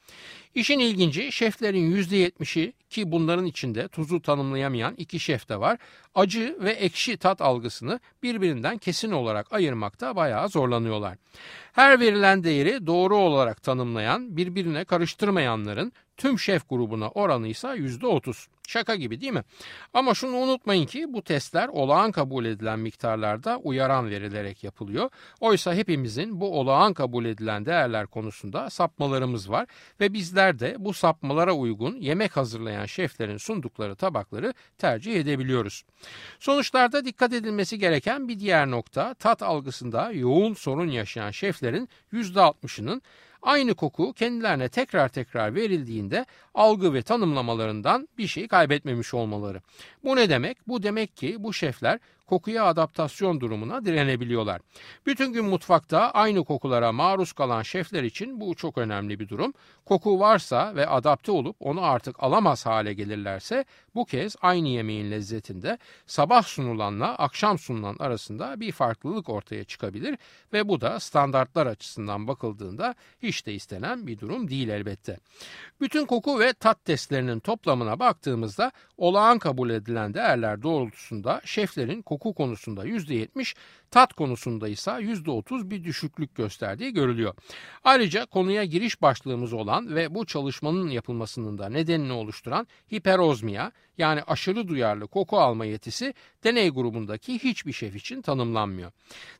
İşin 0.55 0.79
ilginci 0.79 1.31
şeflerin 1.31 1.95
%70'i 1.95 2.73
ki 2.89 3.11
bunların 3.11 3.45
içinde 3.45 3.87
tuzu 3.87 4.21
tanımlayamayan 4.21 4.95
iki 4.97 5.19
şef 5.19 5.49
de 5.49 5.59
var. 5.59 5.77
Acı 6.15 6.57
ve 6.59 6.71
ekşi 6.71 7.17
tat 7.17 7.41
algısını 7.41 7.99
birbirinden 8.23 8.77
kesin 8.77 9.11
olarak 9.11 9.53
ayırmakta 9.53 10.15
bayağı 10.15 10.49
zorlanıyorlar. 10.49 11.17
Her 11.73 11.99
verilen 11.99 12.43
değeri 12.43 12.87
doğru 12.87 13.17
olarak 13.17 13.63
tanımlayan, 13.63 14.37
birbirine 14.37 14.85
karıştırmayanların 14.85 15.91
tüm 16.17 16.39
şef 16.39 16.69
grubuna 16.69 17.09
oranı 17.09 17.47
ise 17.47 17.67
%30. 17.67 18.47
Şaka 18.69 18.95
gibi 18.95 19.21
değil 19.21 19.33
mi? 19.33 19.43
Ama 19.93 20.13
şunu 20.13 20.35
unutmayın 20.35 20.85
ki 20.85 21.13
bu 21.13 21.21
testler 21.21 21.67
olağan 21.67 22.11
kabul 22.11 22.45
edilen 22.45 22.79
miktarlarda 22.79 23.57
uyaran 23.57 24.09
verilerek 24.09 24.63
yapılıyor. 24.63 25.09
Oysa 25.39 25.73
hepimizin 25.73 26.41
bu 26.41 26.59
olağan 26.59 26.93
kabul 26.93 27.25
edilen 27.25 27.65
değerler 27.65 28.07
konusunda 28.07 28.69
sapmalarımız 28.69 29.49
var 29.49 29.67
ve 29.99 30.13
bizler 30.13 30.59
de 30.59 30.75
bu 30.79 30.93
sapmalara 30.93 31.53
uygun 31.53 31.95
yemek 31.95 32.37
hazırlayan 32.37 32.85
şeflerin 32.85 33.37
sundukları 33.37 33.95
tabakları 33.95 34.53
tercih 34.77 35.15
edebiliyoruz. 35.15 35.83
Sonuçlarda 36.39 37.05
dikkat 37.05 37.33
edilmesi 37.33 37.79
gereken 37.79 38.27
bir 38.27 38.39
diğer 38.39 38.71
nokta 38.71 39.13
tat 39.13 39.41
algısında 39.43 40.11
yoğun 40.11 40.53
sorun 40.53 40.87
yaşayan 40.87 41.31
şeflerin 41.31 41.89
%60'ının 42.13 43.01
Aynı 43.41 43.75
koku 43.75 44.13
kendilerine 44.13 44.69
tekrar 44.69 45.09
tekrar 45.09 45.55
verildiğinde 45.55 46.25
algı 46.53 46.93
ve 46.93 47.01
tanımlamalarından 47.01 48.09
bir 48.17 48.27
şey 48.27 48.47
kaybetmemiş 48.47 49.13
olmaları. 49.13 49.61
Bu 50.03 50.15
ne 50.15 50.29
demek? 50.29 50.67
Bu 50.67 50.83
demek 50.83 51.17
ki 51.17 51.35
bu 51.39 51.53
şefler 51.53 51.99
kokuya 52.29 52.65
adaptasyon 52.65 53.39
durumuna 53.39 53.85
direnebiliyorlar. 53.85 54.61
Bütün 55.05 55.33
gün 55.33 55.45
mutfakta 55.45 56.11
aynı 56.11 56.43
kokulara 56.43 56.91
maruz 56.91 57.33
kalan 57.33 57.61
şefler 57.61 58.03
için 58.03 58.41
bu 58.41 58.55
çok 58.55 58.77
önemli 58.77 59.19
bir 59.19 59.29
durum. 59.29 59.53
Koku 59.85 60.19
varsa 60.19 60.75
ve 60.75 60.87
adapte 60.87 61.31
olup 61.31 61.55
onu 61.59 61.83
artık 61.83 62.23
alamaz 62.23 62.65
hale 62.65 62.93
gelirlerse 62.93 63.65
bu 63.95 64.05
kez 64.05 64.35
aynı 64.41 64.67
yemeğin 64.67 65.11
lezzetinde 65.11 65.77
sabah 66.05 66.43
sunulanla 66.43 67.15
akşam 67.15 67.59
sunulan 67.59 67.95
arasında 67.99 68.59
bir 68.59 68.71
farklılık 68.71 69.29
ortaya 69.29 69.63
çıkabilir 69.63 70.17
ve 70.53 70.67
bu 70.67 70.81
da 70.81 70.99
standartlar 70.99 71.67
açısından 71.67 72.27
bakıldığında 72.27 72.95
hiç 73.23 73.45
de 73.45 73.53
istenen 73.53 74.07
bir 74.07 74.19
durum 74.19 74.49
değil 74.49 74.69
elbette. 74.69 75.17
Bütün 75.81 76.05
koku 76.05 76.39
ve 76.39 76.53
tat 76.53 76.85
testlerinin 76.85 77.39
toplamına 77.39 77.99
baktığımızda 77.99 78.71
olağan 78.97 79.39
kabul 79.39 79.69
edilen 79.69 80.13
değerler 80.13 80.61
doğrultusunda 80.61 81.41
şeflerin 81.45 82.01
koku 82.01 82.18
konusunda 82.19 82.83
%70, 82.83 83.55
tat 83.91 84.13
konusunda 84.13 84.67
ise 84.67 84.91
%30 84.91 85.69
bir 85.69 85.83
düşüklük 85.83 86.35
gösterdiği 86.35 86.93
görülüyor. 86.93 87.33
Ayrıca 87.83 88.25
konuya 88.25 88.63
giriş 88.63 89.01
başlığımız 89.01 89.53
olan 89.53 89.95
ve 89.95 90.15
bu 90.15 90.25
çalışmanın 90.25 90.89
yapılmasının 90.89 91.57
da 91.57 91.69
nedenini 91.69 92.13
oluşturan 92.13 92.67
hiperozmia 92.93 93.71
yani 93.97 94.23
aşırı 94.23 94.67
duyarlı 94.67 95.07
koku 95.07 95.39
alma 95.39 95.65
yetisi 95.65 96.13
deney 96.43 96.69
grubundaki 96.69 97.39
hiçbir 97.39 97.73
şef 97.73 97.95
için 97.95 98.21
tanımlanmıyor. 98.21 98.91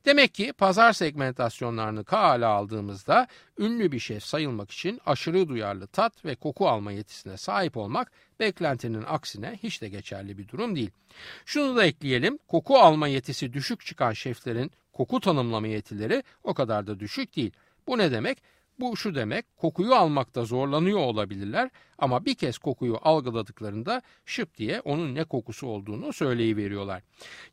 Demek 0.06 0.34
ki 0.34 0.54
pazar 0.54 0.94
segmentasyonlarını 0.94 2.04
kale 2.04 2.46
aldığımızda 2.46 3.28
ünlü 3.60 3.92
bir 3.92 4.00
şef 4.00 4.24
sayılmak 4.24 4.72
için 4.72 5.00
aşırı 5.06 5.50
duyarlı 5.50 5.88
tat 5.88 6.26
ve 6.26 6.36
koku 6.36 6.70
alma 6.70 6.92
yetisine 6.92 7.38
sahip 7.38 7.78
olmak 7.78 8.12
beklentinin 8.40 9.04
aksine 9.08 9.60
hiç 9.64 9.82
de 9.82 9.90
geçerli 9.90 10.38
bir 10.38 10.48
durum 10.48 10.76
değil. 10.76 10.92
Şunu 11.46 11.76
da 11.76 11.86
ekleyelim, 11.86 12.40
koku 12.48 12.78
alma 12.78 13.08
yetisi 13.08 13.54
düşük 13.54 13.86
çıkan 13.86 14.14
şeflerin 14.40 14.72
koku 14.94 15.20
tanımlama 15.20 15.68
yetileri 15.68 16.24
o 16.44 16.54
kadar 16.54 16.88
da 16.88 17.00
düşük 17.00 17.36
değil. 17.36 17.52
Bu 17.88 17.98
ne 17.98 18.12
demek? 18.12 18.38
Bu 18.80 18.98
şu 18.98 19.16
demek 19.16 19.58
kokuyu 19.58 19.96
almakta 19.96 20.46
zorlanıyor 20.46 21.00
olabilirler 21.00 21.70
ama 21.98 22.26
bir 22.26 22.36
kez 22.36 22.58
kokuyu 22.58 22.98
algıladıklarında 23.02 24.02
şıp 24.26 24.58
diye 24.58 24.80
onun 24.82 25.16
ne 25.16 25.24
kokusu 25.24 25.68
olduğunu 25.68 26.14
söyleyiveriyorlar. 26.14 27.02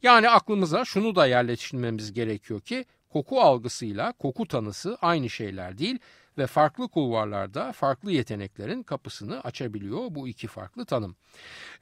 Yani 0.03 0.31
aklımıza 0.31 0.85
şunu 0.85 1.15
da 1.15 1.27
yerleştirmemiz 1.27 2.13
gerekiyor 2.13 2.61
ki 2.61 2.85
koku 3.09 3.41
algısıyla 3.41 4.13
koku 4.13 4.47
tanısı 4.47 4.99
aynı 5.01 5.31
şeyler 5.31 5.79
değil 5.79 5.99
ve 6.39 6.47
farklı 6.47 6.89
kulvarlarda 6.89 7.73
farklı 7.73 8.13
yeteneklerin 8.13 8.83
kapısını 8.83 9.41
açabiliyor 9.41 10.07
bu 10.11 10.29
iki 10.29 10.47
farklı 10.47 10.85
tanım. 10.85 11.17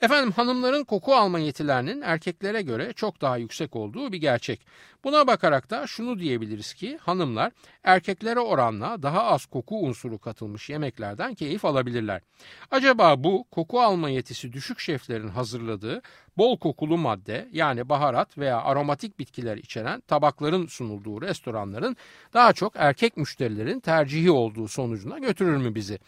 Efendim 0.00 0.32
hanımların 0.32 0.84
koku 0.84 1.14
alma 1.14 1.38
yetilerinin 1.38 2.00
erkeklere 2.00 2.62
göre 2.62 2.92
çok 2.92 3.20
daha 3.20 3.36
yüksek 3.36 3.76
olduğu 3.76 4.12
bir 4.12 4.18
gerçek. 4.18 4.66
Buna 5.04 5.26
bakarak 5.26 5.70
da 5.70 5.86
şunu 5.86 6.18
diyebiliriz 6.18 6.74
ki 6.74 6.98
hanımlar 7.00 7.52
erkeklere 7.84 8.40
oranla 8.40 9.02
daha 9.02 9.24
az 9.24 9.46
koku 9.46 9.80
unsuru 9.80 10.18
katılmış 10.18 10.70
yemeklerden 10.70 11.34
keyif 11.34 11.64
alabilirler. 11.64 12.22
Acaba 12.70 13.24
bu 13.24 13.44
koku 13.50 13.80
alma 13.80 14.10
yetisi 14.10 14.52
düşük 14.52 14.80
şeflerin 14.80 15.28
hazırladığı 15.28 16.02
bol 16.38 16.58
kokulu 16.58 16.98
madde 16.98 17.48
yani 17.52 17.88
baharat 17.88 18.38
veya 18.38 18.62
aromatik 18.62 19.18
bitkiler 19.18 19.56
içeren 19.56 20.00
tabakların 20.00 20.66
sunulduğu 20.66 21.22
restoranların 21.22 21.96
daha 22.34 22.52
çok 22.52 22.72
erkek 22.76 23.16
müşterilerin 23.16 23.80
tercihi 23.80 24.30
olduğu 24.30 24.68
sonucuna 24.68 25.18
götürür 25.18 25.56
mü 25.56 25.74
bizi? 25.74 25.98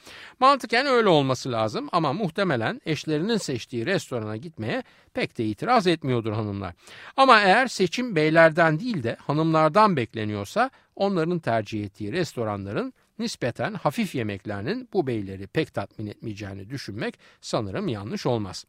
Mantıken 0.40 0.86
öyle 0.86 1.08
olması 1.08 1.52
lazım 1.52 1.88
ama 1.92 2.12
muhtemelen 2.12 2.80
eşlerinin 2.86 3.36
seçtiği 3.36 3.86
restorana 3.86 4.36
gitmeye 4.36 4.82
pek 5.14 5.38
de 5.38 5.44
itiraz 5.44 5.86
etmiyordur 5.86 6.32
hanımlar. 6.32 6.74
Ama 7.16 7.40
eğer 7.40 7.66
seçim 7.66 8.16
beylerden 8.16 8.80
değil 8.80 9.02
de 9.02 9.16
hanımlardan 9.26 9.96
bekleniyorsa 9.96 10.70
onların 10.96 11.38
tercih 11.38 11.84
ettiği 11.84 12.12
restoranların 12.12 12.92
nispeten 13.18 13.74
hafif 13.74 14.14
yemeklerinin 14.14 14.88
bu 14.92 15.06
beyleri 15.06 15.46
pek 15.46 15.74
tatmin 15.74 16.06
etmeyeceğini 16.06 16.70
düşünmek 16.70 17.18
sanırım 17.40 17.88
yanlış 17.88 18.26
olmaz. 18.26 18.64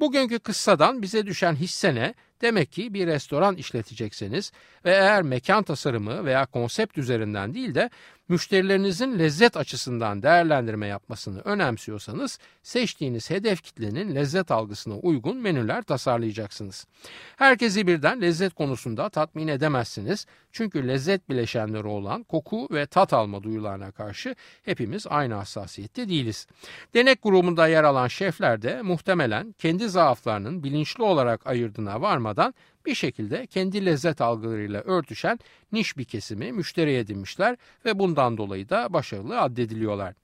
Bugünkü 0.00 0.38
kıssadan 0.38 1.02
bize 1.02 1.26
düşen 1.26 1.54
hisse 1.54 1.94
ne? 1.94 2.14
Demek 2.42 2.72
ki 2.72 2.94
bir 2.94 3.06
restoran 3.06 3.56
işletecekseniz 3.56 4.52
ve 4.84 4.90
eğer 4.90 5.22
mekan 5.22 5.62
tasarımı 5.62 6.24
veya 6.24 6.46
konsept 6.46 6.98
üzerinden 6.98 7.54
değil 7.54 7.74
de 7.74 7.90
müşterilerinizin 8.28 9.18
lezzet 9.18 9.56
açısından 9.56 10.22
değerlendirme 10.22 10.86
yapmasını 10.86 11.40
önemsiyorsanız 11.40 12.38
seçtiğiniz 12.62 13.30
hedef 13.30 13.62
kitlenin 13.62 14.14
lezzet 14.14 14.50
algısına 14.50 14.94
uygun 14.94 15.36
menüler 15.36 15.82
tasarlayacaksınız. 15.82 16.86
Herkesi 17.36 17.86
birden 17.86 18.20
lezzet 18.20 18.54
konusunda 18.54 19.08
tatmin 19.08 19.48
edemezsiniz. 19.48 20.26
Çünkü 20.52 20.88
lezzet 20.88 21.28
bileşenleri 21.28 21.86
olan 21.86 22.22
koku 22.22 22.68
ve 22.70 22.86
tat 22.86 23.12
alma 23.12 23.42
duyularına 23.42 23.90
karşı 23.90 24.34
hepimiz 24.62 25.06
aynı 25.06 25.34
hassasiyette 25.34 26.08
değiliz. 26.08 26.46
Denek 26.94 27.22
grubunda 27.22 27.68
yer 27.68 27.84
alan 27.84 28.08
şefler 28.08 28.62
de 28.62 28.82
muhtemelen 28.82 29.52
kendi 29.58 29.88
zaaflarının 29.88 30.64
bilinçli 30.64 31.02
olarak 31.02 31.46
ayırdığına 31.46 32.00
varmadan 32.00 32.31
bir 32.86 32.94
şekilde 32.94 33.46
kendi 33.46 33.86
lezzet 33.86 34.20
algılarıyla 34.20 34.80
örtüşen 34.80 35.38
niş 35.72 35.96
bir 35.98 36.04
kesimi 36.04 36.52
müşteri 36.52 36.94
edinmişler 36.94 37.56
ve 37.84 37.98
bundan 37.98 38.36
dolayı 38.36 38.68
da 38.68 38.92
başarılı 38.92 39.40
addediliyorlar. 39.40 40.14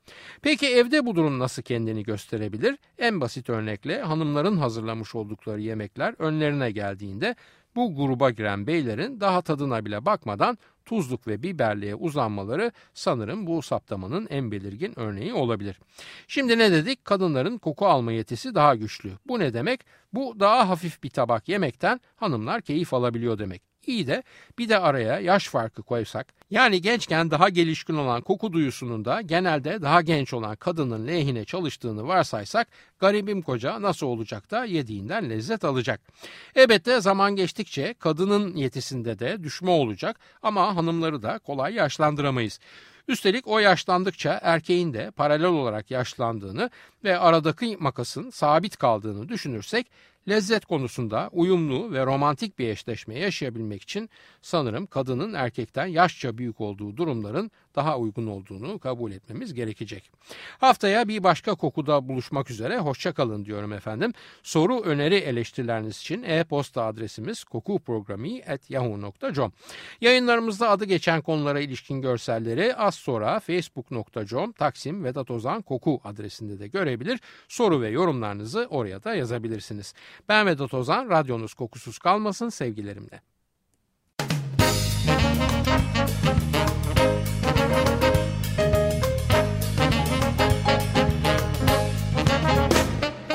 Peki 0.42 0.66
evde 0.66 1.06
bu 1.06 1.16
durum 1.16 1.38
nasıl 1.38 1.62
kendini 1.62 2.02
gösterebilir? 2.02 2.78
En 2.98 3.20
basit 3.20 3.50
örnekle 3.50 4.02
hanımların 4.02 4.56
hazırlamış 4.56 5.14
oldukları 5.14 5.60
yemekler 5.60 6.14
önlerine 6.18 6.70
geldiğinde 6.70 7.34
bu 7.78 7.94
gruba 7.94 8.30
giren 8.30 8.66
beylerin 8.66 9.20
daha 9.20 9.42
tadına 9.42 9.84
bile 9.84 10.06
bakmadan 10.06 10.58
tuzluk 10.84 11.26
ve 11.26 11.42
biberliğe 11.42 11.94
uzanmaları 11.94 12.72
sanırım 12.94 13.46
bu 13.46 13.62
saptamanın 13.62 14.26
en 14.30 14.50
belirgin 14.50 14.98
örneği 14.98 15.32
olabilir. 15.34 15.80
Şimdi 16.28 16.58
ne 16.58 16.72
dedik? 16.72 17.04
Kadınların 17.04 17.58
koku 17.58 17.86
alma 17.86 18.12
yetisi 18.12 18.54
daha 18.54 18.74
güçlü. 18.74 19.12
Bu 19.26 19.38
ne 19.38 19.54
demek? 19.54 19.80
Bu 20.12 20.40
daha 20.40 20.68
hafif 20.68 21.02
bir 21.02 21.10
tabak 21.10 21.48
yemekten 21.48 22.00
hanımlar 22.16 22.62
keyif 22.62 22.94
alabiliyor 22.94 23.38
demek. 23.38 23.67
İyi 23.88 24.06
de 24.06 24.22
bir 24.58 24.68
de 24.68 24.78
araya 24.78 25.20
yaş 25.20 25.48
farkı 25.48 25.82
koysak 25.82 26.26
yani 26.50 26.82
gençken 26.82 27.30
daha 27.30 27.48
gelişkin 27.48 27.94
olan 27.94 28.20
koku 28.20 28.52
duyusunun 28.52 29.04
da 29.04 29.20
genelde 29.20 29.82
daha 29.82 30.02
genç 30.02 30.34
olan 30.34 30.56
kadının 30.56 31.06
lehine 31.06 31.44
çalıştığını 31.44 32.06
varsaysak 32.06 32.68
garibim 32.98 33.42
koca 33.42 33.82
nasıl 33.82 34.06
olacak 34.06 34.50
da 34.50 34.64
yediğinden 34.64 35.30
lezzet 35.30 35.64
alacak. 35.64 36.00
Elbette 36.54 37.00
zaman 37.00 37.36
geçtikçe 37.36 37.94
kadının 37.98 38.56
yetisinde 38.56 39.18
de 39.18 39.42
düşme 39.44 39.70
olacak 39.70 40.20
ama 40.42 40.76
hanımları 40.76 41.22
da 41.22 41.38
kolay 41.38 41.74
yaşlandıramayız. 41.74 42.60
Üstelik 43.08 43.48
o 43.48 43.58
yaşlandıkça 43.58 44.40
erkeğin 44.42 44.92
de 44.92 45.10
paralel 45.10 45.46
olarak 45.46 45.90
yaşlandığını 45.90 46.70
ve 47.04 47.18
aradaki 47.18 47.76
makasın 47.80 48.30
sabit 48.30 48.76
kaldığını 48.76 49.28
düşünürsek 49.28 49.86
lezzet 50.28 50.66
konusunda 50.66 51.28
uyumlu 51.32 51.92
ve 51.92 52.06
romantik 52.06 52.58
bir 52.58 52.68
eşleşme 52.68 53.18
yaşayabilmek 53.18 53.82
için 53.82 54.10
sanırım 54.42 54.86
kadının 54.86 55.34
erkekten 55.34 55.86
yaşça 55.86 56.38
büyük 56.38 56.60
olduğu 56.60 56.96
durumların 56.96 57.50
daha 57.76 57.98
uygun 57.98 58.26
olduğunu 58.26 58.78
kabul 58.78 59.12
etmemiz 59.12 59.54
gerekecek. 59.54 60.10
Haftaya 60.58 61.08
bir 61.08 61.22
başka 61.22 61.54
kokuda 61.54 62.08
buluşmak 62.08 62.50
üzere 62.50 62.78
hoşçakalın 62.78 63.44
diyorum 63.44 63.72
efendim. 63.72 64.12
Soru, 64.42 64.80
öneri, 64.80 65.14
eleştirileriniz 65.14 65.96
için 65.96 66.22
e-posta 66.22 66.84
adresimiz 66.84 67.44
kokuprogrami.yahoo.com 67.44 69.52
Yayınlarımızda 70.00 70.70
adı 70.70 70.84
geçen 70.84 71.20
konulara 71.20 71.60
ilişkin 71.60 72.02
görselleri 72.02 72.76
az 72.76 72.94
sonra 72.94 73.40
facebook.com 73.40 74.52
Taksim 74.52 75.04
Vedat 75.04 75.30
Ozan 75.30 75.62
Koku 75.62 76.00
adresinde 76.04 76.58
de 76.58 76.68
görebilir. 76.68 77.20
Soru 77.48 77.80
ve 77.80 77.88
yorumlarınızı 77.88 78.66
oraya 78.70 79.04
da 79.04 79.14
yazabilirsiniz. 79.14 79.94
Ben 80.28 80.46
Vedat 80.46 80.74
Ozan, 80.74 81.10
radyonuz 81.10 81.54
kokusuz 81.54 81.98
kalmasın 81.98 82.48
sevgilerimle. 82.48 83.20